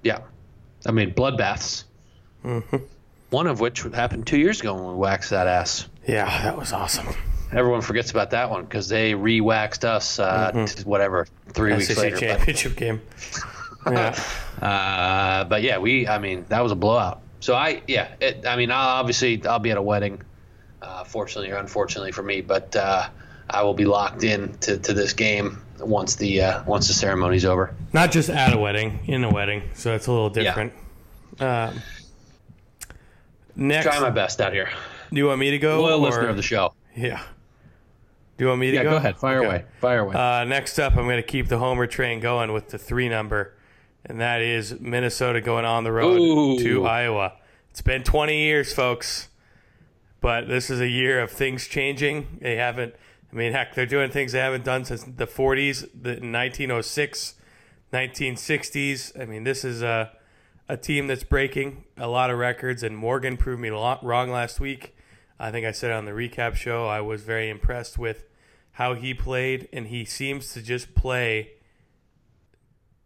Yeah. 0.02 0.20
I 0.86 0.92
mean, 0.92 1.14
bloodbaths. 1.14 1.84
Mm-hmm. 2.44 2.76
One 3.30 3.46
of 3.46 3.60
which 3.60 3.82
happened 3.82 4.26
two 4.26 4.38
years 4.38 4.60
ago 4.60 4.74
when 4.74 4.86
we 4.86 4.94
waxed 4.94 5.30
that 5.30 5.46
ass. 5.46 5.88
Yeah, 6.06 6.24
that 6.42 6.56
was 6.56 6.72
awesome. 6.72 7.06
Everyone 7.52 7.82
forgets 7.82 8.10
about 8.10 8.30
that 8.30 8.50
one 8.50 8.64
because 8.64 8.88
they 8.88 9.14
re-waxed 9.14 9.84
us, 9.84 10.18
uh, 10.18 10.52
mm-hmm. 10.52 10.88
whatever, 10.88 11.26
three 11.52 11.78
SEC 11.80 11.88
weeks 11.88 11.98
later. 11.98 12.16
championship 12.16 12.72
but, 12.72 12.78
game. 12.78 13.00
Yeah. 13.86 14.20
uh, 14.60 15.44
but 15.44 15.62
yeah, 15.62 15.78
we. 15.78 16.06
I 16.06 16.18
mean, 16.18 16.44
that 16.48 16.62
was 16.62 16.72
a 16.72 16.74
blowout. 16.74 17.22
So 17.40 17.54
I, 17.54 17.80
yeah, 17.86 18.08
it, 18.20 18.44
I 18.46 18.56
mean, 18.56 18.70
I'll, 18.70 19.00
obviously 19.00 19.46
I'll 19.46 19.60
be 19.60 19.70
at 19.70 19.78
a 19.78 19.82
wedding, 19.82 20.20
uh, 20.82 21.04
fortunately 21.04 21.50
or 21.52 21.56
unfortunately 21.56 22.12
for 22.12 22.22
me, 22.22 22.42
but 22.42 22.74
uh, 22.76 23.08
I 23.48 23.62
will 23.62 23.74
be 23.74 23.86
locked 23.86 24.24
in 24.24 24.58
to, 24.58 24.76
to 24.76 24.92
this 24.92 25.12
game 25.12 25.62
once 25.78 26.16
the 26.16 26.42
uh, 26.42 26.64
once 26.64 26.88
the 26.88 26.94
ceremony's 26.94 27.44
over. 27.44 27.74
Not 27.92 28.10
just 28.10 28.28
at 28.28 28.52
a 28.52 28.58
wedding, 28.58 29.00
in 29.06 29.24
a 29.24 29.30
wedding, 29.30 29.62
so 29.74 29.94
it's 29.94 30.06
a 30.06 30.12
little 30.12 30.30
different. 30.30 30.72
Yeah. 31.40 31.68
Um, 31.68 31.82
next, 33.58 33.86
try 33.86 34.00
my 34.00 34.10
best 34.10 34.40
out 34.40 34.52
here. 34.52 34.70
Do 35.10 35.16
you 35.16 35.26
want 35.26 35.40
me 35.40 35.50
to 35.50 35.58
go? 35.58 35.82
Loyal 35.82 36.00
or, 36.00 36.06
listener 36.06 36.28
of 36.28 36.36
the 36.36 36.42
show. 36.42 36.74
Yeah. 36.96 37.22
Do 38.36 38.44
you 38.44 38.48
want 38.48 38.60
me 38.60 38.70
to 38.70 38.76
yeah, 38.76 38.82
go? 38.84 38.90
go 38.90 38.96
ahead. 38.96 39.16
Fire 39.16 39.38
okay. 39.38 39.46
away. 39.46 39.64
Fire 39.80 40.00
away. 40.00 40.14
Uh, 40.14 40.44
next 40.44 40.78
up, 40.78 40.96
I'm 40.96 41.04
going 41.04 41.16
to 41.16 41.22
keep 41.22 41.48
the 41.48 41.58
Homer 41.58 41.86
train 41.86 42.20
going 42.20 42.52
with 42.52 42.68
the 42.68 42.78
three 42.78 43.08
number 43.08 43.54
and 44.04 44.20
that 44.20 44.40
is 44.40 44.80
Minnesota 44.80 45.40
going 45.40 45.64
on 45.64 45.84
the 45.84 45.92
road 45.92 46.18
Ooh. 46.18 46.58
to 46.58 46.86
Iowa. 46.86 47.34
It's 47.70 47.82
been 47.82 48.02
20 48.02 48.36
years, 48.36 48.72
folks, 48.72 49.28
but 50.20 50.48
this 50.48 50.70
is 50.70 50.80
a 50.80 50.88
year 50.88 51.20
of 51.20 51.30
things 51.30 51.68
changing. 51.68 52.38
They 52.40 52.56
haven't. 52.56 52.94
I 53.30 53.36
mean, 53.36 53.52
heck, 53.52 53.74
they're 53.74 53.86
doing 53.86 54.10
things 54.10 54.32
they 54.32 54.38
haven't 54.38 54.64
done 54.64 54.86
since 54.86 55.04
the 55.04 55.26
40s, 55.26 55.80
the 55.92 56.12
1906, 56.12 57.34
1960s. 57.92 59.20
I 59.20 59.26
mean, 59.26 59.44
this 59.44 59.64
is 59.64 59.82
a 59.82 60.12
a 60.68 60.76
team 60.76 61.06
that's 61.06 61.24
breaking 61.24 61.84
a 61.96 62.08
lot 62.08 62.30
of 62.30 62.38
records, 62.38 62.82
and 62.82 62.96
Morgan 62.96 63.36
proved 63.36 63.60
me 63.60 63.70
wrong 63.70 64.30
last 64.30 64.60
week. 64.60 64.94
I 65.40 65.50
think 65.50 65.66
I 65.66 65.72
said 65.72 65.92
on 65.92 66.04
the 66.04 66.10
recap 66.12 66.54
show 66.54 66.86
I 66.86 67.00
was 67.00 67.22
very 67.22 67.48
impressed 67.48 67.98
with 67.98 68.24
how 68.72 68.94
he 68.94 69.14
played, 69.14 69.68
and 69.72 69.86
he 69.86 70.04
seems 70.04 70.52
to 70.52 70.62
just 70.62 70.94
play 70.94 71.52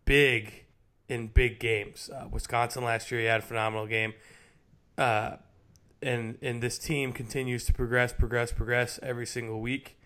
big 0.04 0.64
in 1.08 1.28
big 1.28 1.60
games. 1.60 2.10
Uh, 2.12 2.26
Wisconsin 2.30 2.84
last 2.84 3.10
year, 3.10 3.20
he 3.20 3.26
had 3.26 3.40
a 3.40 3.44
phenomenal 3.44 3.86
game. 3.86 4.14
Uh, 4.98 5.36
and 6.02 6.36
and 6.42 6.62
this 6.62 6.78
team 6.78 7.12
continues 7.12 7.64
to 7.66 7.72
progress, 7.72 8.12
progress, 8.12 8.52
progress 8.52 8.98
every 9.02 9.26
single 9.26 9.60
week. 9.60 9.98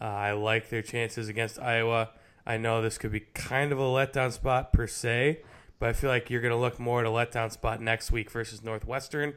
Uh, 0.00 0.04
I 0.04 0.32
like 0.32 0.70
their 0.70 0.82
chances 0.82 1.28
against 1.28 1.60
Iowa. 1.60 2.10
I 2.46 2.56
know 2.56 2.82
this 2.82 2.98
could 2.98 3.12
be 3.12 3.20
kind 3.20 3.72
of 3.72 3.78
a 3.78 3.82
letdown 3.82 4.32
spot 4.32 4.72
per 4.72 4.86
se, 4.86 5.40
but 5.78 5.88
I 5.88 5.92
feel 5.92 6.10
like 6.10 6.30
you're 6.30 6.40
going 6.40 6.52
to 6.52 6.58
look 6.58 6.78
more 6.78 7.00
at 7.00 7.06
a 7.06 7.10
letdown 7.10 7.52
spot 7.52 7.80
next 7.80 8.10
week 8.10 8.30
versus 8.30 8.62
Northwestern 8.62 9.34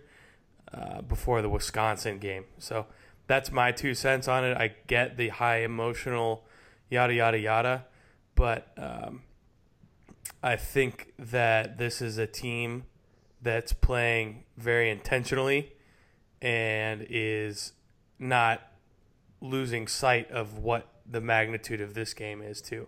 uh, 0.73 1.01
before 1.01 1.41
the 1.41 1.49
Wisconsin 1.49 2.19
game. 2.19 2.45
So 2.57 2.87
that's 3.27 3.51
my 3.51 3.71
two 3.71 3.93
cents 3.93 4.27
on 4.27 4.45
it. 4.45 4.57
I 4.57 4.75
get 4.87 5.17
the 5.17 5.29
high 5.29 5.59
emotional 5.59 6.45
yada 6.89 7.13
yada 7.13 7.39
yada, 7.39 7.85
but 8.35 8.71
um, 8.77 9.23
I 10.41 10.55
think 10.55 11.13
that 11.19 11.77
this 11.77 12.01
is 12.01 12.17
a 12.17 12.27
team 12.27 12.85
that's 13.41 13.73
playing 13.73 14.43
very 14.57 14.89
intentionally 14.89 15.73
and 16.41 17.05
is 17.09 17.73
not 18.19 18.61
losing 19.41 19.87
sight 19.87 20.29
of 20.31 20.57
what 20.57 20.87
the 21.09 21.21
magnitude 21.21 21.81
of 21.81 21.93
this 21.93 22.13
game 22.13 22.41
is 22.41 22.61
too. 22.61 22.87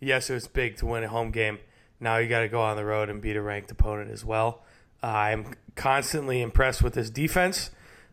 Yes, 0.00 0.30
it 0.30 0.34
was 0.34 0.46
big 0.46 0.76
to 0.76 0.86
win 0.86 1.04
a 1.04 1.08
home 1.08 1.30
game. 1.30 1.58
Now 2.00 2.18
you 2.18 2.28
got 2.28 2.40
to 2.40 2.48
go 2.48 2.60
on 2.60 2.76
the 2.76 2.84
road 2.84 3.10
and 3.10 3.20
beat 3.20 3.36
a 3.36 3.42
ranked 3.42 3.70
opponent 3.70 4.10
as 4.10 4.24
well. 4.24 4.62
Uh, 5.02 5.06
I'm 5.06 5.54
constantly 5.74 6.40
impressed 6.42 6.82
with 6.82 6.94
this 6.94 7.10
defense. 7.10 7.70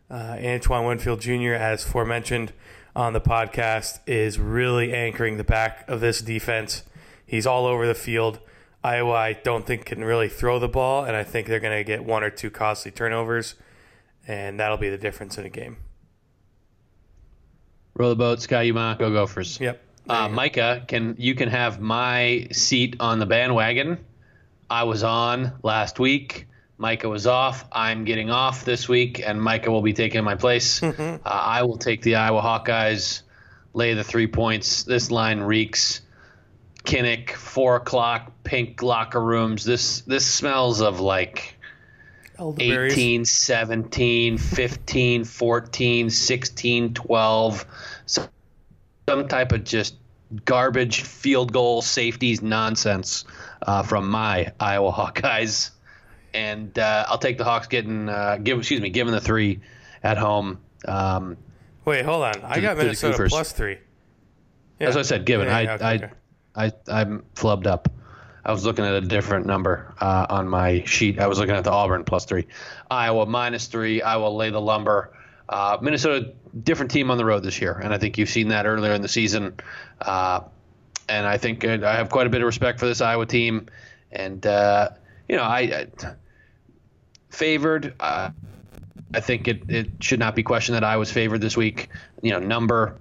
Uh, 0.09 0.37
Antoine 0.39 0.85
Winfield 0.85 1.21
Jr., 1.21 1.53
as 1.53 1.83
forementioned 1.83 2.53
on 2.95 3.13
the 3.13 3.21
podcast, 3.21 3.99
is 4.05 4.39
really 4.39 4.93
anchoring 4.93 5.37
the 5.37 5.43
back 5.43 5.87
of 5.87 5.99
this 5.99 6.21
defense. 6.21 6.83
He's 7.25 7.47
all 7.47 7.65
over 7.65 7.87
the 7.87 7.95
field. 7.95 8.39
Iowa, 8.83 9.13
I 9.13 9.33
don't 9.33 9.65
think 9.65 9.85
can 9.85 10.03
really 10.03 10.29
throw 10.29 10.59
the 10.59 10.67
ball, 10.67 11.05
and 11.05 11.15
I 11.15 11.23
think 11.23 11.47
they're 11.47 11.59
going 11.59 11.75
to 11.75 11.83
get 11.83 12.05
one 12.05 12.23
or 12.23 12.29
two 12.29 12.51
costly 12.51 12.91
turnovers, 12.91 13.55
and 14.27 14.59
that'll 14.59 14.77
be 14.77 14.89
the 14.89 14.97
difference 14.97 15.39
in 15.39 15.45
a 15.45 15.49
game. 15.49 15.77
Roll 17.95 18.09
the 18.09 18.15
boat, 18.15 18.41
Ski-U-Mah, 18.41 18.95
go 18.95 19.11
Gophers. 19.11 19.59
Yep. 19.59 19.81
Uh, 20.07 20.29
Micah, 20.29 20.83
can 20.87 21.15
you 21.17 21.35
can 21.35 21.49
have 21.49 21.79
my 21.79 22.47
seat 22.51 22.97
on 22.99 23.19
the 23.19 23.25
bandwagon? 23.25 23.97
I 24.69 24.83
was 24.83 25.03
on 25.03 25.53
last 25.63 25.99
week. 25.99 26.47
Micah 26.77 27.09
was 27.09 27.25
off. 27.25 27.65
I'm 27.71 28.03
getting 28.05 28.29
off 28.29 28.65
this 28.65 28.89
week, 28.89 29.21
and 29.25 29.41
Micah 29.41 29.71
will 29.71 29.81
be 29.81 29.93
taking 29.93 30.23
my 30.23 30.35
place. 30.35 30.83
uh, 30.83 31.19
I 31.23 31.63
will 31.63 31.77
take 31.77 32.01
the 32.01 32.15
Iowa 32.15 32.41
Hawkeyes, 32.41 33.21
lay 33.73 33.93
the 33.93 34.03
three 34.03 34.27
points. 34.27 34.83
This 34.83 35.09
line 35.09 35.39
reeks. 35.39 36.01
Kinnick, 36.83 37.31
four 37.31 37.77
o'clock, 37.77 38.31
pink 38.43 38.83
locker 38.83 39.23
rooms. 39.23 39.63
This 39.63 40.01
this 40.01 40.25
smells 40.25 40.81
of 40.81 40.99
like 40.99 41.55
18, 42.39 43.25
17, 43.25 44.37
15, 44.37 45.23
14, 45.23 46.09
16, 46.09 46.93
12. 46.93 47.65
Some, 48.05 48.27
some 49.07 49.27
type 49.27 49.51
of 49.51 49.63
just 49.63 49.95
garbage 50.43 51.01
field 51.01 51.53
goal 51.53 51.81
safeties 51.81 52.41
nonsense 52.41 53.25
uh, 53.61 53.83
from 53.83 54.09
my 54.09 54.51
Iowa 54.59 54.91
Hawkeyes. 54.91 55.71
And 56.33 56.77
uh, 56.77 57.05
I'll 57.07 57.17
take 57.17 57.37
the 57.37 57.45
Hawks 57.45 57.67
getting 57.67 58.09
uh, 58.09 58.37
give 58.43 58.57
excuse 58.57 58.81
me 58.81 58.89
giving 58.89 59.13
the 59.13 59.21
three 59.21 59.61
at 60.03 60.17
home. 60.17 60.59
Um, 60.87 61.37
Wait, 61.85 62.03
hold 62.03 62.23
on. 62.23 62.41
I 62.43 62.59
got 62.59 62.77
Minnesota 62.77 63.27
plus 63.29 63.51
three. 63.51 63.77
Yeah. 64.79 64.89
As 64.89 64.97
I 64.97 65.03
said, 65.03 65.25
given 65.25 65.47
yeah, 65.47 65.59
yeah, 65.59 65.71
I 65.71 65.75
okay, 65.75 65.85
I 65.85 65.93
okay. 65.95 66.09
I 66.55 67.01
I'm 67.01 67.23
flubbed 67.35 67.67
up. 67.67 67.89
I 68.43 68.51
was 68.51 68.65
looking 68.65 68.85
at 68.85 68.93
a 68.93 69.01
different 69.01 69.45
number 69.45 69.93
uh, 69.99 70.27
on 70.29 70.47
my 70.47 70.83
sheet. 70.83 71.19
I 71.19 71.27
was 71.27 71.39
looking 71.39 71.55
at 71.55 71.63
the 71.63 71.71
Auburn 71.71 72.03
plus 72.03 72.25
three, 72.25 72.47
Iowa 72.91 73.25
minus 73.25 73.67
three. 73.67 74.01
I 74.01 74.17
will 74.17 74.35
lay 74.35 74.49
the 74.49 74.61
lumber. 74.61 75.13
Uh, 75.47 75.77
Minnesota, 75.81 76.33
different 76.63 76.91
team 76.91 77.11
on 77.11 77.17
the 77.17 77.25
road 77.25 77.43
this 77.43 77.61
year, 77.61 77.73
and 77.73 77.93
I 77.93 77.97
think 77.97 78.17
you've 78.17 78.29
seen 78.29 78.49
that 78.49 78.65
earlier 78.65 78.93
in 78.93 79.01
the 79.01 79.07
season. 79.07 79.55
Uh, 80.01 80.41
and 81.07 81.25
I 81.25 81.37
think 81.37 81.63
I 81.65 81.95
have 81.95 82.09
quite 82.09 82.27
a 82.27 82.29
bit 82.29 82.41
of 82.41 82.45
respect 82.45 82.79
for 82.79 82.87
this 82.87 83.01
Iowa 83.01 83.25
team. 83.25 83.67
And 84.11 84.45
uh, 84.45 84.89
you 85.29 85.35
know, 85.35 85.43
I, 85.43 85.59
I 85.59 85.87
favored. 87.29 87.93
Uh, 87.99 88.31
I 89.13 89.19
think 89.19 89.47
it, 89.47 89.69
it 89.69 89.89
should 90.01 90.19
not 90.19 90.35
be 90.35 90.43
questioned 90.43 90.75
that 90.75 90.83
Iowa's 90.83 91.11
favored 91.11 91.41
this 91.41 91.55
week. 91.55 91.89
You 92.21 92.31
know, 92.31 92.39
number 92.39 92.97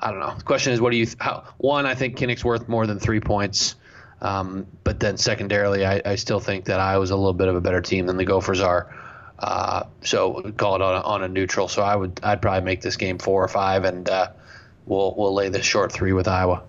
I 0.00 0.10
don't 0.10 0.20
know. 0.20 0.34
The 0.36 0.44
question 0.44 0.72
is, 0.72 0.80
what 0.80 0.90
do 0.90 0.96
you? 0.96 1.06
How, 1.18 1.44
one, 1.56 1.86
I 1.86 1.94
think 1.94 2.16
Kinnick's 2.16 2.44
worth 2.44 2.68
more 2.68 2.86
than 2.86 3.00
three 3.00 3.20
points, 3.20 3.74
um, 4.20 4.66
but 4.84 5.00
then 5.00 5.16
secondarily, 5.16 5.84
I, 5.84 6.00
I, 6.04 6.14
still 6.14 6.40
think 6.40 6.66
that 6.66 6.78
Iowa's 6.78 7.10
a 7.10 7.16
little 7.16 7.34
bit 7.34 7.48
of 7.48 7.56
a 7.56 7.60
better 7.60 7.80
team 7.80 8.06
than 8.06 8.16
the 8.16 8.24
Gophers 8.24 8.60
are. 8.60 8.94
Uh, 9.38 9.84
so 10.02 10.52
call 10.56 10.74
it 10.74 10.82
on 10.82 10.96
a, 10.96 11.00
on 11.00 11.22
a, 11.22 11.28
neutral. 11.28 11.68
So 11.68 11.82
I 11.82 11.94
would, 11.94 12.18
I'd 12.22 12.42
probably 12.42 12.64
make 12.64 12.80
this 12.80 12.96
game 12.96 13.18
four 13.18 13.42
or 13.42 13.48
five, 13.48 13.84
and 13.84 14.08
uh, 14.08 14.30
we'll 14.84 15.14
we'll 15.16 15.32
lay 15.32 15.48
this 15.48 15.64
short 15.64 15.92
three 15.92 16.12
with 16.12 16.26
Iowa. 16.26 16.62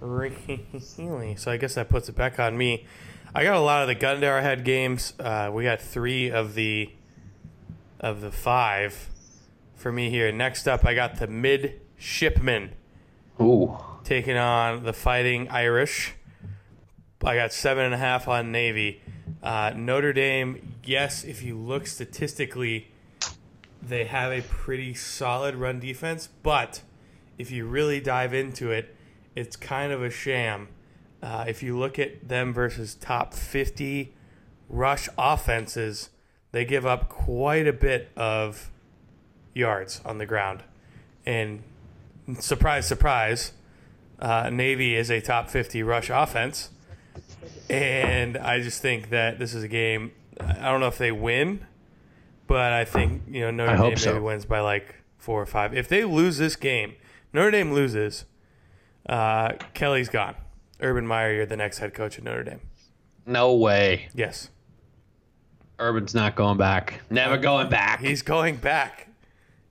Really? 0.00 1.34
So 1.36 1.50
I 1.50 1.56
guess 1.56 1.74
that 1.74 1.88
puts 1.88 2.08
it 2.08 2.14
back 2.14 2.38
on 2.38 2.56
me. 2.56 2.86
I 3.34 3.42
got 3.42 3.56
a 3.56 3.60
lot 3.60 3.82
of 3.82 3.88
the 3.88 3.96
Gundy 3.96 4.42
Head 4.42 4.64
games. 4.64 5.12
Uh, 5.18 5.50
we 5.52 5.64
got 5.64 5.80
three 5.80 6.30
of 6.30 6.54
the 6.54 6.90
of 7.98 8.20
the 8.20 8.30
five 8.30 9.10
for 9.74 9.90
me 9.90 10.08
here. 10.10 10.30
Next 10.30 10.68
up, 10.68 10.84
I 10.84 10.94
got 10.94 11.16
the 11.18 11.26
midshipmen. 11.26 12.70
Ooh. 13.40 13.76
Taking 14.04 14.36
on 14.36 14.84
the 14.84 14.92
Fighting 14.92 15.48
Irish. 15.48 16.14
I 17.24 17.34
got 17.34 17.52
seven 17.52 17.84
and 17.84 17.94
a 17.94 17.98
half 17.98 18.28
on 18.28 18.52
Navy. 18.52 19.02
Uh, 19.42 19.72
Notre 19.74 20.12
Dame, 20.12 20.75
yes, 20.88 21.24
if 21.24 21.42
you 21.42 21.56
look 21.56 21.86
statistically, 21.86 22.88
they 23.82 24.04
have 24.04 24.32
a 24.32 24.42
pretty 24.42 24.94
solid 24.94 25.54
run 25.54 25.80
defense, 25.80 26.28
but 26.42 26.82
if 27.38 27.50
you 27.50 27.66
really 27.66 28.00
dive 28.00 28.32
into 28.34 28.70
it, 28.70 28.94
it's 29.34 29.56
kind 29.56 29.92
of 29.92 30.02
a 30.02 30.10
sham. 30.10 30.68
Uh, 31.22 31.44
if 31.48 31.62
you 31.62 31.78
look 31.78 31.98
at 31.98 32.28
them 32.28 32.52
versus 32.52 32.94
top 32.94 33.34
50 33.34 34.14
rush 34.68 35.08
offenses, 35.18 36.10
they 36.52 36.64
give 36.64 36.86
up 36.86 37.08
quite 37.08 37.66
a 37.66 37.72
bit 37.72 38.10
of 38.16 38.70
yards 39.54 40.00
on 40.04 40.18
the 40.18 40.26
ground. 40.26 40.62
And 41.24 41.62
surprise, 42.38 42.86
surprise, 42.86 43.52
uh, 44.18 44.50
Navy 44.50 44.94
is 44.94 45.10
a 45.10 45.20
top 45.20 45.50
50 45.50 45.82
rush 45.82 46.10
offense. 46.10 46.70
And 47.68 48.36
I 48.36 48.60
just 48.60 48.80
think 48.80 49.10
that 49.10 49.38
this 49.38 49.54
is 49.54 49.62
a 49.62 49.68
game. 49.68 50.12
I 50.40 50.70
don't 50.70 50.80
know 50.80 50.88
if 50.88 50.98
they 50.98 51.12
win, 51.12 51.66
but 52.46 52.72
I 52.72 52.84
think 52.84 53.22
you 53.28 53.40
know 53.40 53.50
Notre 53.50 53.72
I 53.72 53.76
hope 53.76 53.90
Dame 53.90 53.98
so. 53.98 54.12
maybe 54.12 54.24
wins 54.24 54.44
by 54.44 54.60
like 54.60 54.96
four 55.18 55.40
or 55.40 55.46
five. 55.46 55.74
If 55.74 55.88
they 55.88 56.04
lose 56.04 56.38
this 56.38 56.56
game, 56.56 56.94
Notre 57.32 57.50
Dame 57.50 57.72
loses. 57.72 58.24
Uh, 59.08 59.52
Kelly's 59.74 60.08
gone. 60.08 60.34
Urban 60.80 61.06
Meyer, 61.06 61.32
you're 61.32 61.46
the 61.46 61.56
next 61.56 61.78
head 61.78 61.94
coach 61.94 62.18
at 62.18 62.24
Notre 62.24 62.42
Dame. 62.42 62.60
No 63.24 63.54
way. 63.54 64.08
Yes, 64.14 64.50
Urban's 65.78 66.14
not 66.14 66.36
going 66.36 66.58
back. 66.58 67.00
Never 67.10 67.36
going 67.36 67.68
back. 67.68 68.00
he's 68.00 68.22
going 68.22 68.56
back. 68.56 69.08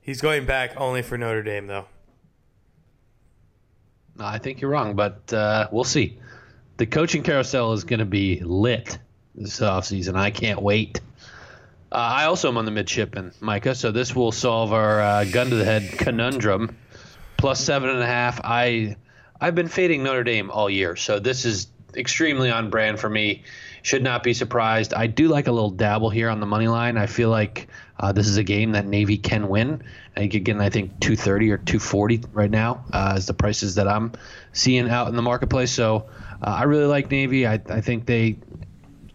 He's 0.00 0.20
going 0.20 0.46
back 0.46 0.72
only 0.76 1.02
for 1.02 1.18
Notre 1.18 1.42
Dame, 1.42 1.66
though. 1.66 1.86
No, 4.18 4.24
I 4.24 4.38
think 4.38 4.60
you're 4.60 4.70
wrong, 4.70 4.94
but 4.94 5.32
uh, 5.32 5.68
we'll 5.72 5.84
see. 5.84 6.18
The 6.76 6.86
coaching 6.86 7.22
carousel 7.22 7.72
is 7.72 7.84
going 7.84 7.98
to 7.98 8.04
be 8.06 8.40
lit 8.40 8.98
this 9.36 9.60
offseason. 9.60 10.16
I 10.16 10.30
can't 10.30 10.62
wait. 10.62 11.00
Uh, 11.92 11.96
I 11.96 12.24
also 12.24 12.48
am 12.48 12.56
on 12.56 12.64
the 12.64 12.70
midshipman, 12.70 13.32
Micah, 13.40 13.74
so 13.74 13.92
this 13.92 14.14
will 14.14 14.32
solve 14.32 14.72
our 14.72 15.00
uh, 15.00 15.24
gun 15.24 15.50
to 15.50 15.56
the 15.56 15.64
head 15.64 15.98
conundrum. 15.98 16.76
Plus 17.36 17.60
seven 17.60 17.90
and 17.90 18.00
a 18.00 18.06
half. 18.06 18.40
I 18.42 18.96
I've 19.40 19.54
been 19.54 19.68
fading 19.68 20.02
Notre 20.02 20.24
Dame 20.24 20.50
all 20.50 20.70
year, 20.70 20.96
so 20.96 21.18
this 21.18 21.44
is 21.44 21.68
extremely 21.94 22.50
on 22.50 22.70
brand 22.70 22.98
for 22.98 23.08
me. 23.08 23.44
Should 23.82 24.02
not 24.02 24.22
be 24.22 24.34
surprised. 24.34 24.94
I 24.94 25.06
do 25.06 25.28
like 25.28 25.46
a 25.46 25.52
little 25.52 25.70
dabble 25.70 26.10
here 26.10 26.28
on 26.28 26.40
the 26.40 26.46
money 26.46 26.66
line. 26.66 26.96
I 26.96 27.06
feel 27.06 27.28
like 27.28 27.68
uh, 28.00 28.12
this 28.12 28.26
is 28.26 28.36
a 28.36 28.42
game 28.42 28.72
that 28.72 28.86
Navy 28.86 29.16
can 29.16 29.48
win. 29.48 29.82
I 30.16 30.22
again, 30.22 30.60
I 30.60 30.70
think 30.70 30.98
230 31.00 31.50
or 31.52 31.58
240 31.58 32.22
right 32.32 32.50
now 32.50 32.84
uh, 32.92 33.14
is 33.16 33.26
the 33.26 33.34
prices 33.34 33.76
that 33.76 33.86
I'm 33.86 34.12
seeing 34.52 34.88
out 34.88 35.08
in 35.08 35.14
the 35.14 35.22
marketplace. 35.22 35.70
So 35.70 36.06
uh, 36.42 36.50
I 36.50 36.64
really 36.64 36.86
like 36.86 37.10
Navy. 37.10 37.46
I, 37.46 37.60
I 37.68 37.80
think 37.80 38.06
they 38.06 38.38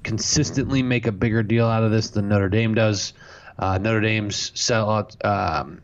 consistently 0.03 0.81
make 0.83 1.07
a 1.07 1.11
bigger 1.11 1.43
deal 1.43 1.67
out 1.67 1.83
of 1.83 1.91
this 1.91 2.09
than 2.09 2.29
Notre 2.29 2.49
Dame 2.49 2.73
does. 2.73 3.13
Uh, 3.59 3.77
Notre 3.77 4.01
Dame's 4.01 4.51
sellout 4.51 5.23
um, 5.25 5.81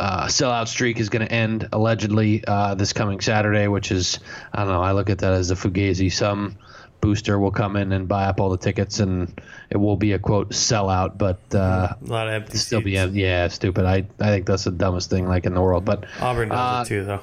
uh, 0.00 0.26
sellout 0.26 0.66
streak 0.68 0.98
is 0.98 1.08
going 1.08 1.26
to 1.26 1.32
end 1.32 1.68
allegedly 1.72 2.42
uh, 2.46 2.74
this 2.74 2.92
coming 2.92 3.20
Saturday, 3.20 3.68
which 3.68 3.92
is 3.92 4.18
I 4.52 4.64
don't 4.64 4.72
know. 4.72 4.82
I 4.82 4.92
look 4.92 5.10
at 5.10 5.18
that 5.18 5.32
as 5.32 5.50
a 5.50 5.54
fugazi. 5.54 6.10
Some 6.12 6.56
booster 7.00 7.38
will 7.38 7.50
come 7.50 7.76
in 7.76 7.92
and 7.92 8.08
buy 8.08 8.24
up 8.24 8.40
all 8.40 8.48
the 8.50 8.56
tickets, 8.56 9.00
and 9.00 9.38
it 9.70 9.76
will 9.76 9.96
be 9.96 10.12
a 10.12 10.18
quote 10.18 10.50
sellout. 10.50 11.18
But 11.18 11.40
uh, 11.54 11.94
A 12.00 12.04
lot 12.06 12.26
of 12.28 12.32
empty 12.34 12.58
still 12.58 12.80
be 12.80 12.92
yeah, 12.92 13.48
stupid. 13.48 13.84
I 13.84 14.06
I 14.18 14.26
think 14.28 14.46
that's 14.46 14.64
the 14.64 14.70
dumbest 14.70 15.10
thing 15.10 15.28
like 15.28 15.44
in 15.46 15.54
the 15.54 15.60
world. 15.62 15.84
But 15.84 16.04
Auburn 16.20 16.48
does 16.48 16.58
Uh, 16.58 16.82
it 16.84 16.88
too, 16.88 17.04
though. 17.04 17.20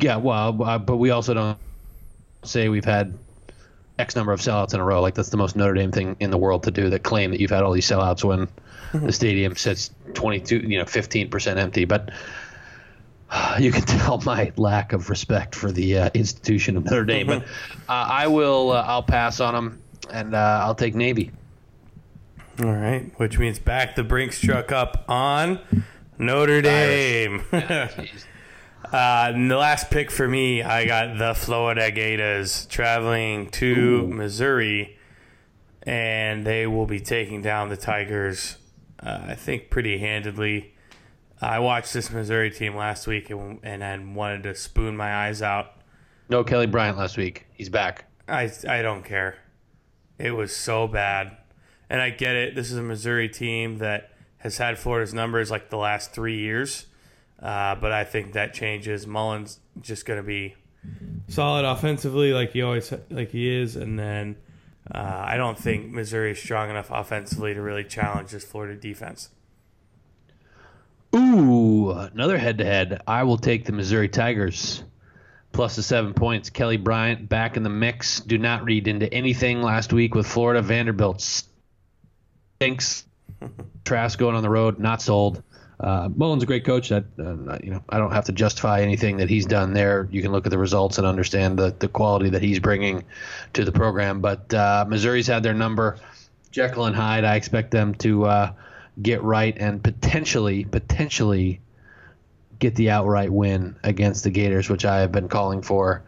yeah, 0.00 0.16
well, 0.16 0.60
uh, 0.62 0.78
but 0.78 0.96
we 0.96 1.10
also 1.10 1.34
don't 1.34 1.58
say 2.42 2.68
we've 2.68 2.84
had 2.84 3.14
X 4.00 4.16
number 4.16 4.32
of 4.32 4.40
sellouts 4.40 4.74
in 4.74 4.80
a 4.80 4.84
row. 4.84 5.00
Like 5.00 5.14
that's 5.14 5.28
the 5.28 5.36
most 5.36 5.54
Notre 5.56 5.74
Dame 5.74 5.92
thing 5.92 6.16
in 6.18 6.30
the 6.30 6.38
world 6.38 6.64
to 6.64 6.70
do. 6.70 6.90
That 6.90 7.02
claim 7.02 7.30
that 7.30 7.40
you've 7.40 7.50
had 7.50 7.62
all 7.62 7.72
these 7.72 7.88
sellouts 7.88 8.24
when 8.24 8.48
the 8.92 9.12
stadium 9.12 9.54
sits 9.54 9.90
22, 10.14 10.58
you 10.58 10.78
know, 10.78 10.84
15 10.84 11.30
percent 11.30 11.58
empty. 11.58 11.84
But 11.84 12.10
you 13.58 13.72
can 13.72 13.82
tell 13.82 14.18
my 14.18 14.52
lack 14.56 14.92
of 14.92 15.10
respect 15.10 15.54
for 15.54 15.70
the 15.70 15.98
uh, 15.98 16.10
institution 16.14 16.76
of 16.76 16.84
Notre 16.84 17.04
Dame. 17.04 17.26
But 17.26 17.42
uh, 17.42 17.46
I 17.88 18.26
will. 18.26 18.72
Uh, 18.72 18.84
I'll 18.86 19.02
pass 19.02 19.40
on 19.40 19.54
them, 19.54 19.82
and 20.10 20.34
uh, 20.34 20.60
I'll 20.64 20.74
take 20.74 20.94
Navy. 20.94 21.30
All 22.62 22.72
right, 22.72 23.10
which 23.16 23.38
means 23.38 23.58
back 23.58 23.96
the 23.96 24.04
Brinks 24.04 24.40
truck 24.40 24.70
up 24.72 25.04
on 25.08 25.60
Notre 26.18 26.60
Dame. 26.60 27.40
Jeez. 27.52 28.24
Uh, 28.92 29.30
and 29.34 29.50
the 29.50 29.56
last 29.56 29.90
pick 29.90 30.10
for 30.10 30.26
me, 30.26 30.62
I 30.62 30.84
got 30.84 31.16
the 31.18 31.34
Florida 31.34 31.90
Gators 31.92 32.66
traveling 32.66 33.48
to 33.50 34.06
Missouri, 34.08 34.98
and 35.84 36.44
they 36.44 36.66
will 36.66 36.86
be 36.86 36.98
taking 36.98 37.40
down 37.40 37.68
the 37.68 37.76
Tigers, 37.76 38.56
uh, 39.00 39.20
I 39.28 39.34
think, 39.36 39.70
pretty 39.70 39.98
handedly. 39.98 40.74
I 41.40 41.60
watched 41.60 41.94
this 41.94 42.10
Missouri 42.10 42.50
team 42.50 42.76
last 42.76 43.06
week 43.06 43.30
and, 43.30 43.60
and 43.62 43.82
I 43.82 43.96
wanted 43.98 44.42
to 44.42 44.54
spoon 44.54 44.96
my 44.96 45.26
eyes 45.26 45.40
out. 45.40 45.72
No 46.28 46.44
Kelly 46.44 46.66
Bryant 46.66 46.98
last 46.98 47.16
week. 47.16 47.46
He's 47.54 47.70
back. 47.70 48.04
I, 48.28 48.50
I 48.68 48.82
don't 48.82 49.04
care. 49.04 49.36
It 50.18 50.32
was 50.32 50.54
so 50.54 50.86
bad. 50.86 51.36
And 51.88 52.00
I 52.00 52.10
get 52.10 52.36
it. 52.36 52.54
This 52.54 52.70
is 52.70 52.76
a 52.76 52.82
Missouri 52.82 53.28
team 53.28 53.78
that 53.78 54.10
has 54.38 54.58
had 54.58 54.78
Florida's 54.78 55.14
numbers 55.14 55.50
like 55.50 55.70
the 55.70 55.76
last 55.76 56.12
three 56.12 56.38
years. 56.38 56.86
Uh, 57.42 57.74
but 57.74 57.92
I 57.92 58.04
think 58.04 58.32
that 58.32 58.52
changes. 58.52 59.06
Mullen's 59.06 59.60
just 59.80 60.04
going 60.04 60.18
to 60.18 60.26
be 60.26 60.56
solid 61.28 61.64
offensively, 61.64 62.32
like 62.32 62.52
he 62.52 62.62
always 62.62 62.92
like 63.08 63.30
he 63.30 63.48
is, 63.48 63.76
and 63.76 63.98
then 63.98 64.36
uh, 64.94 65.22
I 65.26 65.36
don't 65.36 65.58
think 65.58 65.90
Missouri 65.90 66.32
is 66.32 66.38
strong 66.38 66.70
enough 66.70 66.90
offensively 66.90 67.54
to 67.54 67.62
really 67.62 67.84
challenge 67.84 68.32
this 68.32 68.44
Florida 68.44 68.78
defense. 68.78 69.30
Ooh, 71.14 71.90
another 71.90 72.38
head 72.38 72.58
to 72.58 72.64
head. 72.64 73.02
I 73.06 73.24
will 73.24 73.38
take 73.38 73.64
the 73.64 73.72
Missouri 73.72 74.08
Tigers 74.08 74.84
plus 75.52 75.76
the 75.76 75.82
seven 75.82 76.14
points. 76.14 76.50
Kelly 76.50 76.76
Bryant 76.76 77.28
back 77.28 77.56
in 77.56 77.62
the 77.62 77.70
mix. 77.70 78.20
Do 78.20 78.38
not 78.38 78.64
read 78.64 78.86
into 78.86 79.12
anything 79.12 79.62
last 79.62 79.92
week 79.92 80.14
with 80.14 80.26
Florida. 80.26 80.62
Vanderbilt 80.62 81.20
stinks. 81.20 83.04
Trask 83.84 84.18
going 84.18 84.36
on 84.36 84.42
the 84.42 84.50
road, 84.50 84.78
not 84.78 85.02
sold. 85.02 85.42
Uh, 85.80 86.10
Mullen's 86.14 86.42
a 86.42 86.46
great 86.46 86.64
coach. 86.64 86.90
That 86.90 87.04
uh, 87.18 87.58
you 87.64 87.70
know, 87.70 87.82
I 87.88 87.98
don't 87.98 88.12
have 88.12 88.26
to 88.26 88.32
justify 88.32 88.82
anything 88.82 89.16
that 89.16 89.30
he's 89.30 89.46
done 89.46 89.72
there. 89.72 90.08
You 90.10 90.20
can 90.20 90.30
look 90.30 90.46
at 90.46 90.50
the 90.50 90.58
results 90.58 90.98
and 90.98 91.06
understand 91.06 91.58
the, 91.58 91.74
the 91.78 91.88
quality 91.88 92.28
that 92.30 92.42
he's 92.42 92.58
bringing 92.58 93.04
to 93.54 93.64
the 93.64 93.72
program. 93.72 94.20
But 94.20 94.52
uh, 94.52 94.84
Missouri's 94.86 95.26
had 95.26 95.42
their 95.42 95.54
number. 95.54 95.96
Jekyll 96.50 96.84
and 96.84 96.94
Hyde. 96.94 97.24
I 97.24 97.36
expect 97.36 97.70
them 97.70 97.94
to 97.96 98.24
uh, 98.26 98.52
get 99.00 99.22
right 99.22 99.56
and 99.56 99.82
potentially, 99.82 100.64
potentially 100.64 101.60
get 102.58 102.74
the 102.74 102.90
outright 102.90 103.30
win 103.30 103.76
against 103.82 104.24
the 104.24 104.30
Gators, 104.30 104.68
which 104.68 104.84
I 104.84 104.98
have 104.98 105.12
been 105.12 105.28
calling 105.28 105.62
for 105.62 106.02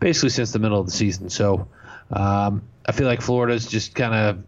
basically 0.00 0.30
since 0.30 0.52
the 0.52 0.58
middle 0.58 0.78
of 0.78 0.86
the 0.86 0.92
season. 0.92 1.30
So 1.30 1.66
um, 2.10 2.62
I 2.84 2.92
feel 2.92 3.06
like 3.06 3.22
Florida's 3.22 3.66
just 3.66 3.94
kind 3.94 4.14
of 4.14 4.42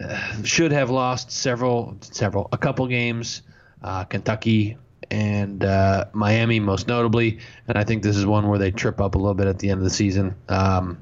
uh, 0.00 0.42
should 0.42 0.72
have 0.72 0.90
lost 0.90 1.30
several, 1.30 1.96
several, 2.00 2.48
a 2.50 2.58
couple 2.58 2.86
games. 2.88 3.42
Uh, 3.82 4.04
Kentucky 4.04 4.76
and 5.10 5.64
uh, 5.64 6.06
Miami, 6.12 6.60
most 6.60 6.88
notably, 6.88 7.38
and 7.68 7.76
I 7.76 7.84
think 7.84 8.02
this 8.02 8.16
is 8.16 8.24
one 8.24 8.48
where 8.48 8.58
they 8.58 8.70
trip 8.70 9.00
up 9.00 9.14
a 9.14 9.18
little 9.18 9.34
bit 9.34 9.46
at 9.46 9.58
the 9.58 9.70
end 9.70 9.78
of 9.78 9.84
the 9.84 9.90
season. 9.90 10.34
Um, 10.48 10.98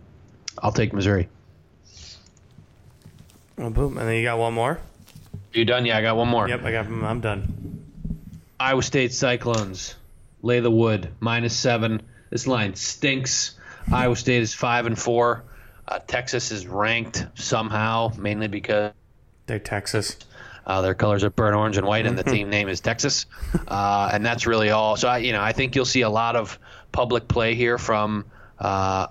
I'll 0.59 0.73
take 0.73 0.93
Missouri. 0.93 1.29
Oh, 3.59 3.71
boom! 3.71 3.99
And 3.99 4.09
then 4.09 4.17
you 4.17 4.25
got 4.25 4.39
one 4.39 4.55
more. 4.55 4.81
You 5.53 5.65
done? 5.65 5.85
Yeah, 5.85 5.99
I 5.99 6.03
got 6.03 6.17
one 6.17 6.29
more. 6.29 6.49
Yep, 6.49 6.65
I 6.65 6.73
got. 6.73 6.87
I'm 6.87 7.21
done. 7.21 7.85
Iowa 8.59 8.83
State 8.83 9.13
Cyclones 9.13 9.95
lay 10.43 10.61
the 10.61 10.71
wood 10.71 11.11
minus 11.21 11.57
seven. 11.57 12.03
This 12.31 12.47
line 12.47 12.75
stinks. 12.75 13.53
Iowa 13.93 14.17
State 14.17 14.43
is 14.43 14.55
five 14.55 14.87
and 14.87 14.99
four. 14.99 15.45
Uh, 15.87 15.99
Texas 15.99 16.53
is 16.53 16.67
ranked 16.67 17.27
somehow, 17.35 18.13
mainly 18.17 18.49
because 18.49 18.93
They're 19.47 19.59
Texas. 19.59 20.17
Uh, 20.71 20.83
their 20.83 20.95
colors 20.95 21.25
are 21.25 21.31
burnt 21.31 21.57
orange 21.57 21.77
and 21.79 21.87
white, 21.87 22.07
and 22.07 22.17
the 22.17 22.23
team 22.23 22.49
name 22.49 22.69
is 22.69 22.81
Texas, 22.81 23.27
uh, 23.67 24.09
and 24.13 24.25
that's 24.25 24.47
really 24.47 24.71
all. 24.71 24.97
So 24.97 25.09
I, 25.09 25.19
you 25.19 25.33
know, 25.33 25.43
I 25.43 25.51
think 25.51 25.75
you'll 25.75 25.85
see 25.85 26.03
a 26.03 26.09
lot 26.09 26.37
of 26.37 26.61
public 26.93 27.27
play 27.27 27.57
here 27.57 27.77
from 27.77 28.25
uh, 28.57 29.09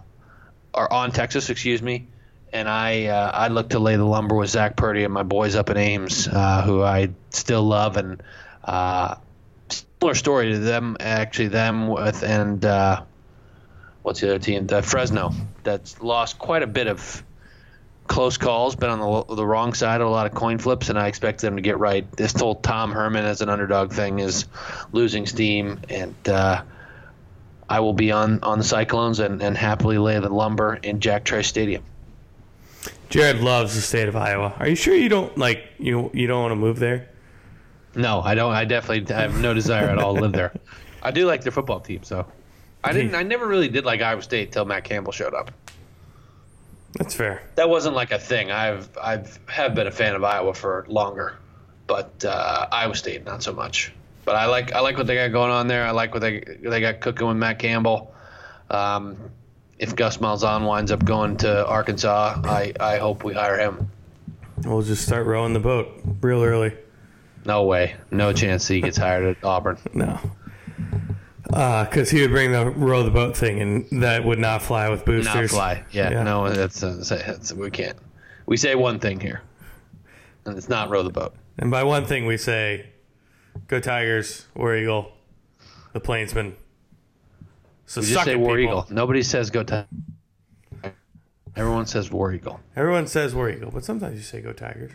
or 0.74 0.92
on 0.94 1.12
Texas, 1.12 1.50
excuse 1.50 1.82
me. 1.82 2.08
And 2.54 2.70
I 2.70 3.08
uh, 3.08 3.32
I 3.34 3.50
look 3.50 3.72
to 3.72 3.80
lay 3.80 3.98
the 3.98 4.06
lumber 4.06 4.36
with 4.36 4.50
Zach 4.50 4.78
Purdy 4.78 5.04
and 5.04 5.14
my 5.14 5.24
boys 5.24 5.56
up 5.56 5.70
in 5.70 5.76
Ames, 5.76 6.30
uh, 6.30 6.62
who 6.62 6.82
I 6.82 7.10
still 7.32 7.64
love, 7.64 7.98
and 7.98 8.24
uh, 8.64 9.16
similar 9.68 10.16
story 10.16 10.54
to 10.54 10.60
them 10.60 10.96
actually 11.02 11.50
them 11.50 11.90
with 11.90 12.24
and 12.24 12.64
uh, 12.64 13.04
what's 14.02 14.22
the 14.22 14.30
other 14.30 14.40
team? 14.40 14.66
The 14.66 14.82
Fresno 14.82 15.34
that's 15.64 16.02
lost 16.02 16.40
quite 16.40 16.64
a 16.64 16.68
bit 16.68 16.88
of 16.88 17.22
close 18.10 18.38
calls, 18.38 18.76
been 18.76 18.90
on 18.90 19.00
the, 19.00 19.36
the 19.36 19.46
wrong 19.46 19.74
side 19.74 20.02
of 20.02 20.08
a 20.08 20.10
lot 20.10 20.26
of 20.26 20.34
coin 20.34 20.58
flips, 20.58 20.90
and 20.90 21.00
I 21.00 21.08
expect 21.08 21.40
them 21.40 21.56
to 21.56 21.62
get 21.62 21.78
right. 21.78 22.12
This 22.18 22.34
whole 22.34 22.56
Tom 22.56 22.92
Herman 22.92 23.24
as 23.24 23.40
an 23.42 23.48
underdog 23.48 23.94
thing 23.94 24.20
is 24.20 24.46
losing 24.92 25.26
steam, 25.26 25.80
and 25.88 26.16
uh, 26.28 26.64
I 27.70 27.80
will 27.80 27.94
be 27.94 28.12
on, 28.12 28.44
on 28.44 28.58
the 28.58 28.66
Cyclones 28.66 29.20
and, 29.20 29.42
and 29.42 29.56
happily 29.56 30.00
lay 30.00 30.20
the 30.20 30.28
lumber 30.28 30.74
in 30.74 31.00
Jack 31.00 31.24
Trice 31.24 31.48
Stadium. 31.48 31.84
Jared 33.10 33.42
loves 33.42 33.76
the 33.76 33.82
state 33.82 34.10
of 34.10 34.16
Iowa. 34.16 34.54
Are 34.58 34.68
you 34.68 34.76
sure 34.76 34.96
you 34.96 35.10
don't 35.10 35.36
like 35.38 35.64
you 35.80 36.12
you 36.14 36.28
don't 36.28 36.42
want 36.42 36.52
to 36.52 36.56
move 36.56 36.78
there? 36.80 37.10
No, 37.96 38.22
I 38.22 38.36
don't. 38.36 38.54
I 38.54 38.66
definitely 38.66 39.14
have 39.14 39.40
no 39.40 39.54
desire 39.54 39.90
at 39.90 39.98
all 39.98 40.14
to 40.14 40.22
live 40.22 40.32
there. 40.32 40.54
I 41.02 41.12
do 41.12 41.26
like 41.26 41.42
their 41.42 41.52
football 41.52 41.80
team, 41.80 42.04
so 42.04 42.28
I 42.84 42.94
didn't. 42.94 43.16
I 43.16 43.24
never 43.24 43.48
really 43.48 43.68
did 43.68 43.84
like 43.84 44.02
Iowa 44.02 44.22
State 44.22 44.52
till 44.52 44.66
Matt 44.66 44.84
Campbell 44.84 45.12
showed 45.12 45.34
up. 45.34 45.52
That's 46.94 47.14
fair. 47.14 47.44
That 47.56 47.70
wasn't 47.70 47.96
like 47.96 48.12
a 48.12 48.20
thing. 48.20 48.52
I've 48.52 48.90
I've 49.02 49.40
have 49.48 49.76
been 49.76 49.88
a 49.88 49.92
fan 49.92 50.16
of 50.16 50.24
Iowa 50.24 50.54
for 50.54 50.86
longer, 50.88 51.38
but 51.88 52.26
uh, 52.26 52.68
Iowa 52.72 52.96
State 52.96 53.26
not 53.26 53.44
so 53.44 53.54
much. 53.54 53.94
But 54.26 54.36
I 54.36 54.46
like 54.46 54.74
I 54.74 54.80
like 54.80 54.98
what 54.98 55.08
they 55.08 55.16
got 55.16 55.32
going 55.32 55.52
on 55.52 55.68
there. 55.68 55.86
I 55.86 55.92
like 55.92 56.14
what 56.14 56.22
they 56.22 56.40
they 56.62 56.82
got 56.82 57.00
cooking 57.00 57.28
with 57.28 57.38
Matt 57.38 57.60
Campbell. 57.60 58.14
Um, 58.70 59.18
if 59.80 59.96
Gus 59.96 60.18
Malzahn 60.18 60.66
winds 60.66 60.92
up 60.92 61.04
going 61.04 61.38
to 61.38 61.66
Arkansas, 61.66 62.42
I, 62.44 62.74
I 62.80 62.98
hope 62.98 63.24
we 63.24 63.34
hire 63.34 63.58
him. 63.58 63.90
We'll 64.66 64.82
just 64.82 65.06
start 65.06 65.26
rowing 65.26 65.54
the 65.54 65.60
boat 65.60 65.88
real 66.22 66.44
early. 66.44 66.74
No 67.46 67.64
way. 67.64 67.96
No 68.12 68.34
chance 68.34 68.68
he 68.68 68.82
gets 68.82 68.98
hired 68.98 69.38
at 69.38 69.44
Auburn. 69.44 69.78
No. 69.94 70.20
Because 71.50 72.14
uh, 72.14 72.16
he 72.16 72.22
would 72.22 72.30
bring 72.30 72.52
the 72.52 72.70
row 72.70 73.02
the 73.02 73.10
boat 73.10 73.36
thing, 73.36 73.60
and 73.60 74.04
that 74.04 74.24
would 74.24 74.38
not 74.38 74.62
fly 74.62 74.88
with 74.90 75.04
boosters. 75.04 75.34
Not 75.34 75.50
fly. 75.50 75.84
Yeah, 75.92 76.12
yeah. 76.12 76.24
no, 76.24 76.48
that's, 76.48 76.84
uh, 76.84 77.04
that's, 77.10 77.52
we 77.52 77.72
can't. 77.72 77.98
We 78.46 78.56
say 78.56 78.76
one 78.76 79.00
thing 79.00 79.20
here, 79.20 79.42
and 80.46 80.56
it's 80.56 80.70
not 80.70 80.90
row 80.90 81.02
the 81.02 81.10
boat. 81.10 81.34
And 81.58 81.72
by 81.72 81.84
one 81.84 82.06
thing, 82.06 82.28
we 82.28 82.38
say, 82.38 82.92
"Go 83.68 83.80
Tigers, 83.80 84.46
War 84.56 84.76
Eagle, 84.76 85.12
the 85.94 86.00
Plainsman." 86.00 86.56
So 87.88 88.02
we 88.02 88.08
just 88.08 88.26
say 88.26 88.36
War 88.36 88.56
people. 88.56 88.82
Eagle. 88.82 88.88
Nobody 88.92 89.24
says 89.24 89.50
go 89.50 89.64
Tigers. 89.64 89.88
Everyone 91.56 91.88
says 91.88 92.12
War 92.12 92.32
Eagle. 92.32 92.60
Everyone 92.76 93.08
says 93.08 93.34
War 93.34 93.50
Eagle, 93.50 93.72
but 93.72 93.84
sometimes 93.84 94.18
you 94.18 94.22
say 94.22 94.42
go 94.42 94.54
Tigers. 94.54 94.92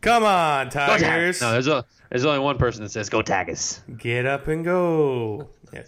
Come 0.00 0.22
on, 0.22 0.70
Tigers. 0.70 1.40
No, 1.40 1.50
there's, 1.50 1.66
a, 1.66 1.84
there's 2.08 2.24
only 2.24 2.38
one 2.38 2.56
person 2.56 2.84
that 2.84 2.90
says 2.90 3.08
go 3.08 3.20
Tigers. 3.20 3.82
Get 3.96 4.26
up 4.26 4.46
and 4.46 4.64
go. 4.64 5.50
Yeah, 5.72 5.82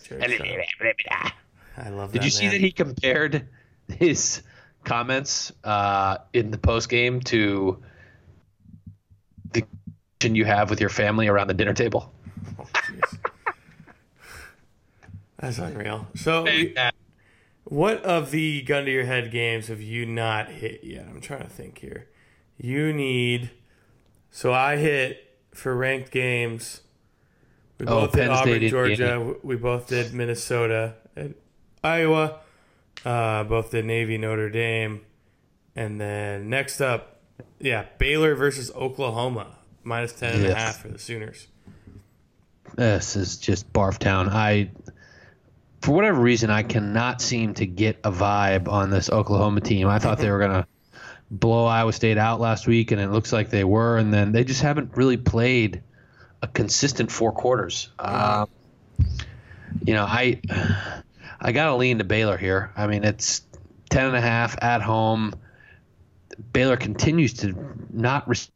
I 1.77 1.89
love 1.89 2.13
Did 2.13 2.25
you 2.25 2.31
see 2.31 2.49
that 2.49 2.61
he 2.61 2.73
compared 2.73 3.49
his 3.89 4.43
comments 4.85 5.53
uh, 5.65 6.19
in 6.33 6.51
the 6.51 6.59
post 6.59 6.89
game 6.89 7.21
to 7.21 7.83
the 9.53 9.65
you 10.23 10.45
have 10.45 10.71
with 10.71 10.81
your 10.81 10.91
family 10.91 11.29
around 11.29 11.49
the 11.49 11.55
dinner 11.55 11.73
table? 11.73 12.13
Oh, 12.59 12.67
That's 15.39 15.59
unreal. 15.59 16.07
So, 16.17 16.47
what 17.65 18.03
of 18.03 18.31
the 18.31 18.61
gun 18.63 18.85
to 18.85 18.91
your 18.91 19.05
head 19.05 19.31
games 19.31 19.69
have 19.69 19.81
you 19.81 20.05
not 20.05 20.49
hit 20.49 20.85
yet? 20.85 21.07
I'm 21.09 21.21
trying 21.21 21.43
to 21.43 21.49
think 21.49 21.79
here. 21.79 22.09
You 22.59 22.93
need. 22.93 23.51
So 24.31 24.53
I 24.53 24.77
hit 24.77 25.39
for 25.55 25.75
ranked 25.75 26.11
games. 26.11 26.83
We 27.81 27.87
oh, 27.87 28.03
both 28.03 28.13
Penn 28.13 28.23
did 28.23 28.31
Auburn, 28.31 28.57
State, 28.57 28.71
Georgia. 28.71 28.93
Indiana. 28.93 29.35
We 29.43 29.57
both 29.57 29.89
did 29.89 30.13
Minnesota 30.13 30.95
and 31.17 31.35
Iowa. 31.83 32.41
Uh, 33.05 33.45
both 33.45 33.71
did 33.71 33.87
Navy, 33.87 34.19
Notre 34.19 34.51
Dame, 34.51 35.01
and 35.75 35.99
then 35.99 36.51
next 36.51 36.83
up, 36.83 37.21
yeah, 37.59 37.87
Baylor 37.97 38.35
versus 38.35 38.71
Oklahoma, 38.73 39.57
minus 39.83 40.13
ten 40.13 40.35
and 40.35 40.43
yes. 40.43 40.53
a 40.53 40.55
half 40.55 40.83
for 40.83 40.89
the 40.89 40.99
Sooners. 40.99 41.47
This 42.77 43.17
is 43.17 43.39
just 43.39 43.73
barf 43.73 43.99
town. 43.99 44.29
I 44.29 44.71
for 45.81 45.93
whatever 45.93 46.21
reason, 46.21 46.51
I 46.51 46.63
cannot 46.63 47.23
seem 47.23 47.55
to 47.55 47.67
get 47.67 48.01
a 48.05 48.13
vibe 48.13 48.69
on 48.69 48.91
this 48.91 49.09
Oklahoma 49.09 49.61
team. 49.63 49.89
I 49.89 49.99
thought 49.99 50.19
they 50.19 50.31
were 50.31 50.39
going 50.39 50.51
to 50.51 50.67
blow 51.31 51.65
Iowa 51.65 51.93
State 51.93 52.19
out 52.19 52.41
last 52.41 52.67
week, 52.67 52.91
and 52.91 53.01
it 53.01 53.09
looks 53.09 53.33
like 53.33 53.51
they 53.51 53.65
were. 53.65 53.97
And 53.97 54.13
then 54.13 54.33
they 54.33 54.45
just 54.45 54.61
haven't 54.61 54.97
really 54.97 55.17
played 55.17 55.83
a 56.43 56.49
consistent 56.49 57.11
four 57.11 57.33
quarters. 57.33 57.91
Um, 57.99 58.49
you 59.85 59.95
know, 59.95 60.05
I 60.05 60.41
I 61.41 61.53
got 61.53 61.67
to 61.67 61.77
lean 61.77 61.99
to 61.99 62.05
Baylor 62.05 62.37
here. 62.37 62.73
I 62.77 62.87
mean, 62.87 63.05
it's 63.05 63.43
ten 63.89 64.07
and 64.07 64.17
a 64.17 64.21
half 64.21 64.63
at 64.63 64.83
home. 64.83 65.35
Baylor 66.53 66.77
continues 66.77 67.35
to 67.35 67.55
not 67.93 68.29
receive 68.29 68.51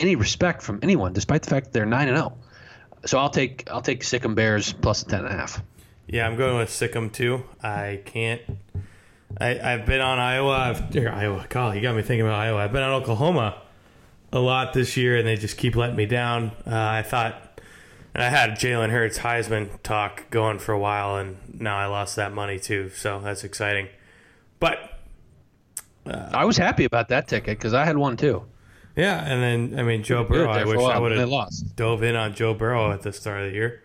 any 0.00 0.16
respect 0.16 0.62
from 0.62 0.80
anyone, 0.82 1.12
despite 1.12 1.42
the 1.42 1.50
fact 1.50 1.66
that 1.66 1.72
they're 1.72 1.86
nine 1.86 2.08
and 2.08 2.16
zero. 2.16 2.36
Oh. 2.36 2.46
So 3.06 3.18
I'll 3.18 3.30
take 3.30 3.70
I'll 3.70 3.82
take 3.82 4.02
Sic 4.02 4.24
'em 4.24 4.34
Bears 4.34 4.72
plus 4.72 5.04
ten 5.04 5.20
and 5.24 5.28
a 5.28 5.36
half. 5.36 5.62
Yeah, 6.06 6.26
I'm 6.26 6.36
going 6.36 6.56
with 6.56 6.70
Sic 6.70 6.94
'em 6.94 7.10
too. 7.10 7.44
I 7.62 8.00
can't. 8.04 8.42
I, 9.38 9.58
I've 9.58 9.86
been 9.86 10.00
on 10.00 10.18
Iowa. 10.18 10.52
I've, 10.52 10.96
Iowa. 10.96 11.46
God, 11.48 11.76
you 11.76 11.82
got 11.82 11.94
me 11.94 12.02
thinking 12.02 12.26
about 12.26 12.38
Iowa. 12.38 12.58
I've 12.58 12.72
been 12.72 12.82
on 12.82 13.02
Oklahoma 13.02 13.60
a 14.32 14.38
lot 14.38 14.72
this 14.72 14.96
year, 14.96 15.16
and 15.16 15.26
they 15.26 15.36
just 15.36 15.56
keep 15.56 15.76
letting 15.76 15.96
me 15.96 16.06
down. 16.06 16.52
Uh, 16.66 16.74
I 16.74 17.02
thought, 17.02 17.60
and 18.14 18.22
I 18.22 18.28
had 18.28 18.50
Jalen 18.50 18.90
Hurts 18.90 19.18
Heisman 19.18 19.82
talk 19.82 20.30
going 20.30 20.58
for 20.58 20.72
a 20.72 20.78
while, 20.78 21.16
and 21.16 21.36
now 21.60 21.76
I 21.76 21.86
lost 21.86 22.16
that 22.16 22.32
money 22.32 22.58
too. 22.58 22.90
So 22.90 23.20
that's 23.20 23.44
exciting. 23.44 23.88
But 24.58 24.78
uh, 26.06 26.30
I 26.32 26.44
was 26.44 26.56
happy 26.56 26.84
about 26.84 27.08
that 27.08 27.28
ticket 27.28 27.58
because 27.58 27.74
I 27.74 27.84
had 27.84 27.96
one 27.96 28.16
too. 28.16 28.44
Yeah, 28.96 29.22
and 29.22 29.42
then 29.42 29.78
I 29.78 29.82
mean 29.82 30.02
Joe 30.02 30.24
Burrow. 30.24 30.50
I 30.50 30.64
wish 30.64 30.80
I 30.80 30.98
would 30.98 31.12
have 31.12 31.50
dove 31.76 32.02
in 32.02 32.16
on 32.16 32.34
Joe 32.34 32.54
Burrow 32.54 32.92
at 32.92 33.02
the 33.02 33.12
start 33.12 33.42
of 33.42 33.48
the 33.48 33.54
year. 33.54 33.82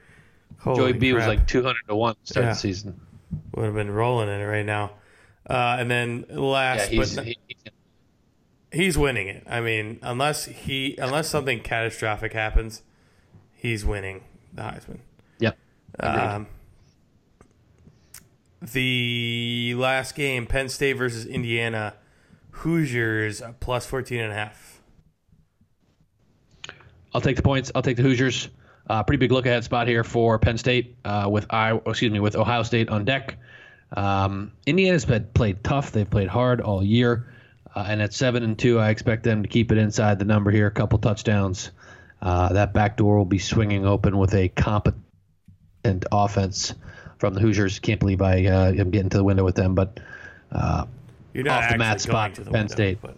Holy 0.60 0.77
Joey 0.77 0.93
B 0.93 1.12
crap. 1.12 1.19
was 1.19 1.27
like 1.27 1.47
200 1.47 1.75
to 1.88 1.95
1 1.95 2.13
to 2.13 2.19
start 2.23 2.45
yeah. 2.45 2.49
the 2.54 2.56
season. 2.56 3.01
Would 3.56 3.65
have 3.65 3.73
been 3.73 3.91
rolling 3.91 4.30
in 4.30 4.39
it 4.39 4.45
right 4.45 4.65
now. 4.65 4.91
Uh, 5.49 5.77
and 5.80 5.89
then 5.89 6.25
last, 6.30 6.91
yeah, 6.91 6.99
he's, 6.99 7.15
but 7.15 7.25
he, 7.25 7.38
he's 8.72 8.98
winning 8.98 9.28
it. 9.28 9.44
I 9.48 9.62
mean, 9.62 10.00
unless 10.02 10.46
he 10.46 10.96
unless 10.98 11.30
something 11.30 11.62
catastrophic 11.62 12.34
happens, 12.34 12.82
he's 13.54 13.86
winning 13.86 14.24
the 14.54 14.64
Heisman. 14.64 15.00
Yep. 15.40 15.58
Um, 16.00 16.48
the 18.62 19.74
last 19.76 20.16
game, 20.16 20.46
Penn 20.46 20.70
State 20.70 20.94
versus 20.94 21.26
Indiana, 21.26 21.96
Hoosiers 22.52 23.42
plus 23.60 23.86
14 23.86 24.20
and 24.20 24.32
a 24.32 24.36
half. 24.36 24.82
I'll 27.14 27.22
take 27.22 27.36
the 27.36 27.42
points. 27.42 27.72
I'll 27.74 27.82
take 27.82 27.98
the 27.98 28.04
Hoosiers. 28.04 28.50
Uh, 28.90 29.04
pretty 29.04 29.20
big 29.20 29.32
look 29.32 29.46
ahead 29.46 29.64
spot 29.64 29.88
here 29.88 30.04
for 30.04 30.38
Penn 30.40 30.58
State 30.58 30.98
uh, 31.06 31.28
with 31.30 31.46
I 31.50 31.80
excuse 31.86 32.12
me 32.12 32.20
with 32.20 32.36
Ohio 32.36 32.64
State 32.64 32.90
on 32.90 33.06
deck. 33.06 33.38
Um, 33.96 34.54
Indiana's 34.66 35.06
been 35.06 35.28
played 35.34 35.64
tough. 35.64 35.92
They've 35.92 36.10
played 36.10 36.28
hard 36.30 36.62
all 36.62 36.84
year, 36.84 37.31
uh, 37.76 37.86
and 37.88 38.02
at 38.02 38.14
seven 38.14 38.44
and 38.44 38.58
two, 38.58 38.80
I 38.80 38.90
expect 38.90 39.24
them 39.24 39.44
to 39.44 39.50
keep 39.50 39.72
it 39.72 39.78
inside 39.78 40.20
the 40.20 40.26
number 40.26 40.52
here. 40.52 40.68
A 40.68 40.72
couple 40.72 41.00
touchdowns. 41.00 41.72
Uh, 42.22 42.54
that 42.54 42.74
back 42.74 42.98
door 42.98 43.18
will 43.18 43.26
be 43.26 43.40
swinging 43.40 43.86
open 43.86 44.18
with 44.18 44.34
a 44.36 44.50
competent 44.50 46.06
offense 46.12 46.76
from 47.18 47.34
the 47.34 47.40
Hoosiers. 47.40 47.80
Can't 47.80 48.00
believe 48.00 48.22
I 48.22 48.46
uh, 48.46 48.72
am 48.74 48.92
getting 48.92 49.10
to 49.10 49.18
the 49.18 49.24
window 49.24 49.44
with 49.44 49.56
them, 49.56 49.74
but 49.74 50.00
uh, 50.52 50.86
You're 51.34 51.46
not 51.46 51.64
off 51.64 51.72
the 51.72 51.78
mat 51.78 52.02
spot 52.02 52.36
to 52.36 52.42
Penn 52.42 52.54
window, 52.54 52.74
State. 52.74 53.00
But... 53.02 53.18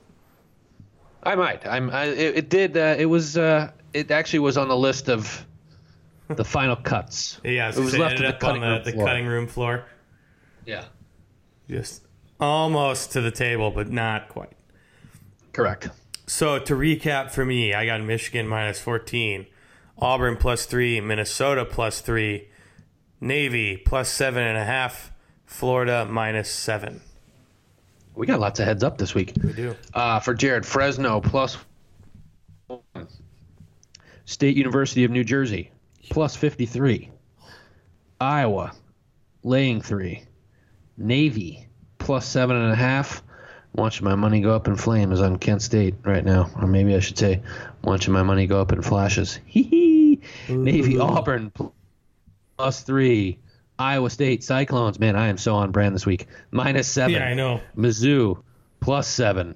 I 1.24 1.36
might. 1.36 1.66
I'm. 1.66 1.89
I, 1.89 2.06
it, 2.06 2.38
it, 2.38 2.50
did. 2.50 2.78
it 2.78 3.10
was. 3.10 3.36
it 3.36 4.12
actually 4.12 4.39
was 4.39 4.58
on 4.58 4.68
the 4.70 4.78
list 4.78 5.10
of 5.10 5.46
the 6.30 6.46
final 6.46 6.76
cuts. 6.76 7.42
Yeah, 7.44 7.70
it 7.70 7.78
was 7.78 7.98
left 7.98 8.18
to 8.18 8.24
the 8.24 8.34
cutting, 8.34 8.62
the, 8.62 8.82
the 8.86 8.94
cutting 8.94 9.26
room 9.26 9.48
floor. 9.48 9.86
Yeah, 10.66 10.86
just 11.70 12.04
almost 12.43 13.12
to 13.13 13.21
the 13.21 13.32
table, 13.32 13.71
but 13.71 13.89
not 13.89 14.29
quite. 14.29 14.51
Correct. 15.53 15.89
So 16.27 16.60
to 16.60 16.73
recap 16.75 17.32
for 17.32 17.45
me, 17.45 17.73
I 17.73 17.86
got 17.86 18.01
Michigan 18.01 18.47
minus 18.47 18.79
fourteen, 18.79 19.47
Auburn 19.97 20.38
plus 20.38 20.65
three, 20.65 20.99
Minnesota 20.99 21.65
plus 21.65 22.01
three, 22.01 22.49
Navy 23.21 23.77
plus 23.77 24.10
seven 24.10 24.43
and 24.43 24.58
a 24.58 24.63
half, 24.63 25.12
Florida 25.45 26.06
minus 26.10 26.49
seven. 26.49 27.01
We 28.15 28.27
got 28.27 28.39
lots 28.39 28.60
of 28.60 28.65
heads 28.65 28.84
up 28.84 28.97
this 28.97 29.15
week. 29.15 29.34
We 29.43 29.53
do. 29.53 29.75
Uh, 29.93 30.19
for 30.19 30.34
Jared, 30.34 30.65
Fresno 30.65 31.19
plus 31.19 31.58
one. 32.67 33.08
State 34.25 34.56
University 34.56 35.03
of 35.03 35.12
New 35.12 35.23
Jersey 35.23 35.71
plus 36.10 36.36
53. 36.36 37.10
Iowa, 38.21 38.73
laying 39.43 39.82
three. 39.82 40.23
Navy, 40.95 41.67
plus 42.04 42.28
seven 42.28 42.58
and 42.58 42.72
a 42.72 42.76
half. 42.76 43.24
watching 43.74 44.06
my 44.06 44.13
money 44.16 44.42
go 44.42 44.54
up 44.54 44.68
in 44.68 44.76
flames 44.76 45.22
on 45.22 45.38
Kent 45.38 45.62
State 45.62 45.96
right 46.04 46.24
now. 46.24 46.50
Or 46.60 46.68
maybe 46.68 46.96
I 46.96 47.00
should 47.00 47.18
say, 47.18 47.42
watching 47.84 48.13
my 48.13 48.24
money 48.24 48.46
go 48.46 48.62
up 48.62 48.72
in 48.72 48.82
flashes. 48.82 49.39
Hee 49.46 50.22
Navy, 50.50 51.00
Auburn, 51.00 51.52
plus 52.58 52.82
three. 52.84 53.39
Iowa 53.80 54.10
State, 54.10 54.44
Cyclones. 54.44 55.00
Man, 55.00 55.16
I 55.16 55.28
am 55.30 55.38
so 55.38 55.56
on 55.56 55.72
brand 55.72 55.96
this 55.96 56.06
week. 56.06 56.28
Minus 56.52 56.88
seven. 56.88 57.13
Yeah, 57.13 57.26
I 57.26 57.34
know. 57.34 57.62
Mizzou, 57.76 58.44
plus 58.80 59.08
seven. 59.08 59.56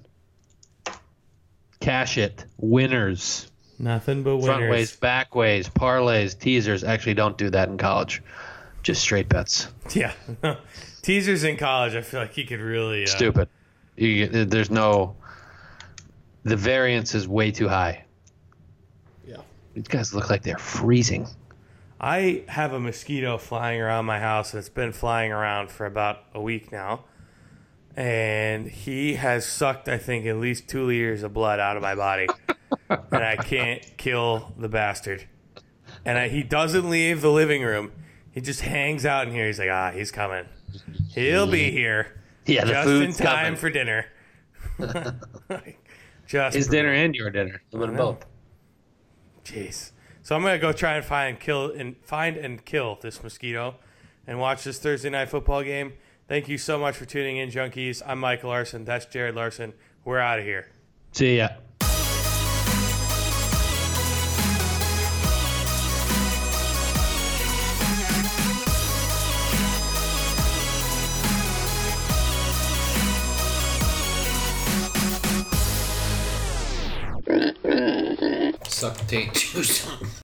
Cash 1.80 2.18
it. 2.18 2.44
Winners. 2.58 3.52
Nothing 3.78 4.24
but 4.24 4.38
winners. 4.38 4.56
Front 4.56 4.72
ways, 4.72 4.96
back 4.96 5.36
ways, 5.36 5.70
parlays, 5.70 6.38
teasers. 6.38 6.84
Actually, 6.84 7.14
don't 7.14 7.38
do 7.38 7.50
that 7.52 7.70
in 7.70 7.78
college. 7.78 8.24
Just 8.84 9.02
straight 9.02 9.30
bets. 9.30 9.68
Yeah, 9.94 10.14
teasers 11.08 11.46
in 11.46 11.56
college. 11.56 11.96
I 11.96 12.02
feel 12.02 12.20
like 12.20 12.34
he 12.34 12.43
could 12.43 12.60
really 12.60 13.04
uh... 13.04 13.08
stupid. 13.08 13.48
You, 13.96 14.28
there's 14.28 14.70
no. 14.70 15.15
The 16.43 16.58
variance 16.58 17.15
is 17.15 17.28
way 17.28 17.52
too 17.52 17.67
high. 17.67 18.04
Yeah, 19.26 19.38
these 19.74 19.88
guys 19.88 20.13
look 20.13 20.30
like 20.30 20.43
they're 20.43 20.58
freezing. 20.58 21.28
I 22.00 22.43
have 22.48 22.74
a 22.74 22.80
mosquito 22.80 23.38
flying 23.38 23.82
around 23.82 24.06
my 24.06 24.20
house, 24.20 24.54
and 24.54 24.60
it's 24.60 24.70
been 24.70 24.91
flying 24.91 25.32
around 25.32 25.72
for 25.72 25.86
about 25.86 26.24
a 26.34 26.41
week 26.41 26.72
now. 26.72 27.06
and 27.96 28.67
he 28.67 29.15
has 29.15 29.43
sucked, 29.48 29.89
I 29.89 29.98
think, 29.98 30.28
at 30.28 30.38
least 30.38 30.67
two 30.67 30.86
liters 30.86 31.24
of 31.24 31.34
blood 31.34 31.60
out 31.60 31.76
of 31.76 31.82
my 31.82 31.96
body, 31.96 32.28
and 32.89 33.24
I 33.24 33.38
can't 33.38 33.84
kill 33.98 34.54
the 34.58 34.70
bastard. 34.70 35.26
And 36.06 36.20
I, 36.20 36.28
he 36.28 36.43
doesn't 36.43 36.88
leave 36.88 37.22
the 37.22 37.32
living 37.32 37.63
room. 37.63 37.91
He 38.32 38.41
just 38.41 38.62
hangs 38.62 39.04
out 39.04 39.28
in 39.28 39.34
here. 39.34 39.48
He's 39.48 39.58
like, 39.58 39.72
ah, 39.72 39.91
he's 39.91 40.12
coming. 40.12 40.46
He'll 41.10 41.47
be 41.47 41.71
here. 41.71 42.21
Yeah, 42.45 42.65
the 42.65 42.71
just 42.71 42.88
in 42.88 42.99
food's 43.06 43.17
time 43.17 43.45
coming. 43.45 43.60
for 43.60 43.69
dinner. 43.69 44.06
just 46.27 46.56
His 46.56 46.67
dinner 46.67 46.91
and 46.91 47.15
your 47.15 47.30
dinner. 47.30 47.62
A 47.73 47.77
little 47.77 47.95
both. 47.95 48.25
Jeez. 49.43 49.91
So 50.23 50.36
I'm 50.36 50.41
gonna 50.41 50.60
go 50.60 50.73
try 50.73 50.95
and 50.95 51.06
find 51.06 51.39
kill 51.39 51.71
and 51.71 51.95
find 52.03 52.38
and 52.38 52.63
kill 52.63 52.97
this 53.01 53.23
mosquito, 53.23 53.75
and 54.25 54.39
watch 54.39 54.63
this 54.65 54.80
Thursday 54.80 55.10
night 55.10 55.30
football 55.30 55.63
game. 55.63 55.93
Thank 56.27 56.49
you 56.49 56.58
so 56.58 56.77
much 56.77 56.95
for 56.97 57.06
tuning 57.06 57.38
in, 57.38 57.49
junkies. 57.49 58.01
I'm 58.06 58.19
Michael 58.19 58.49
Larson. 58.49 58.84
That's 58.84 59.06
Jared 59.06 59.36
Larson. 59.36 59.73
We're 60.03 60.19
out 60.19 60.39
of 60.39 60.45
here. 60.45 60.67
See 61.13 61.38
ya. 61.38 61.49
Suck 78.78 79.08
taint 79.08 79.34
juice. 79.54 79.88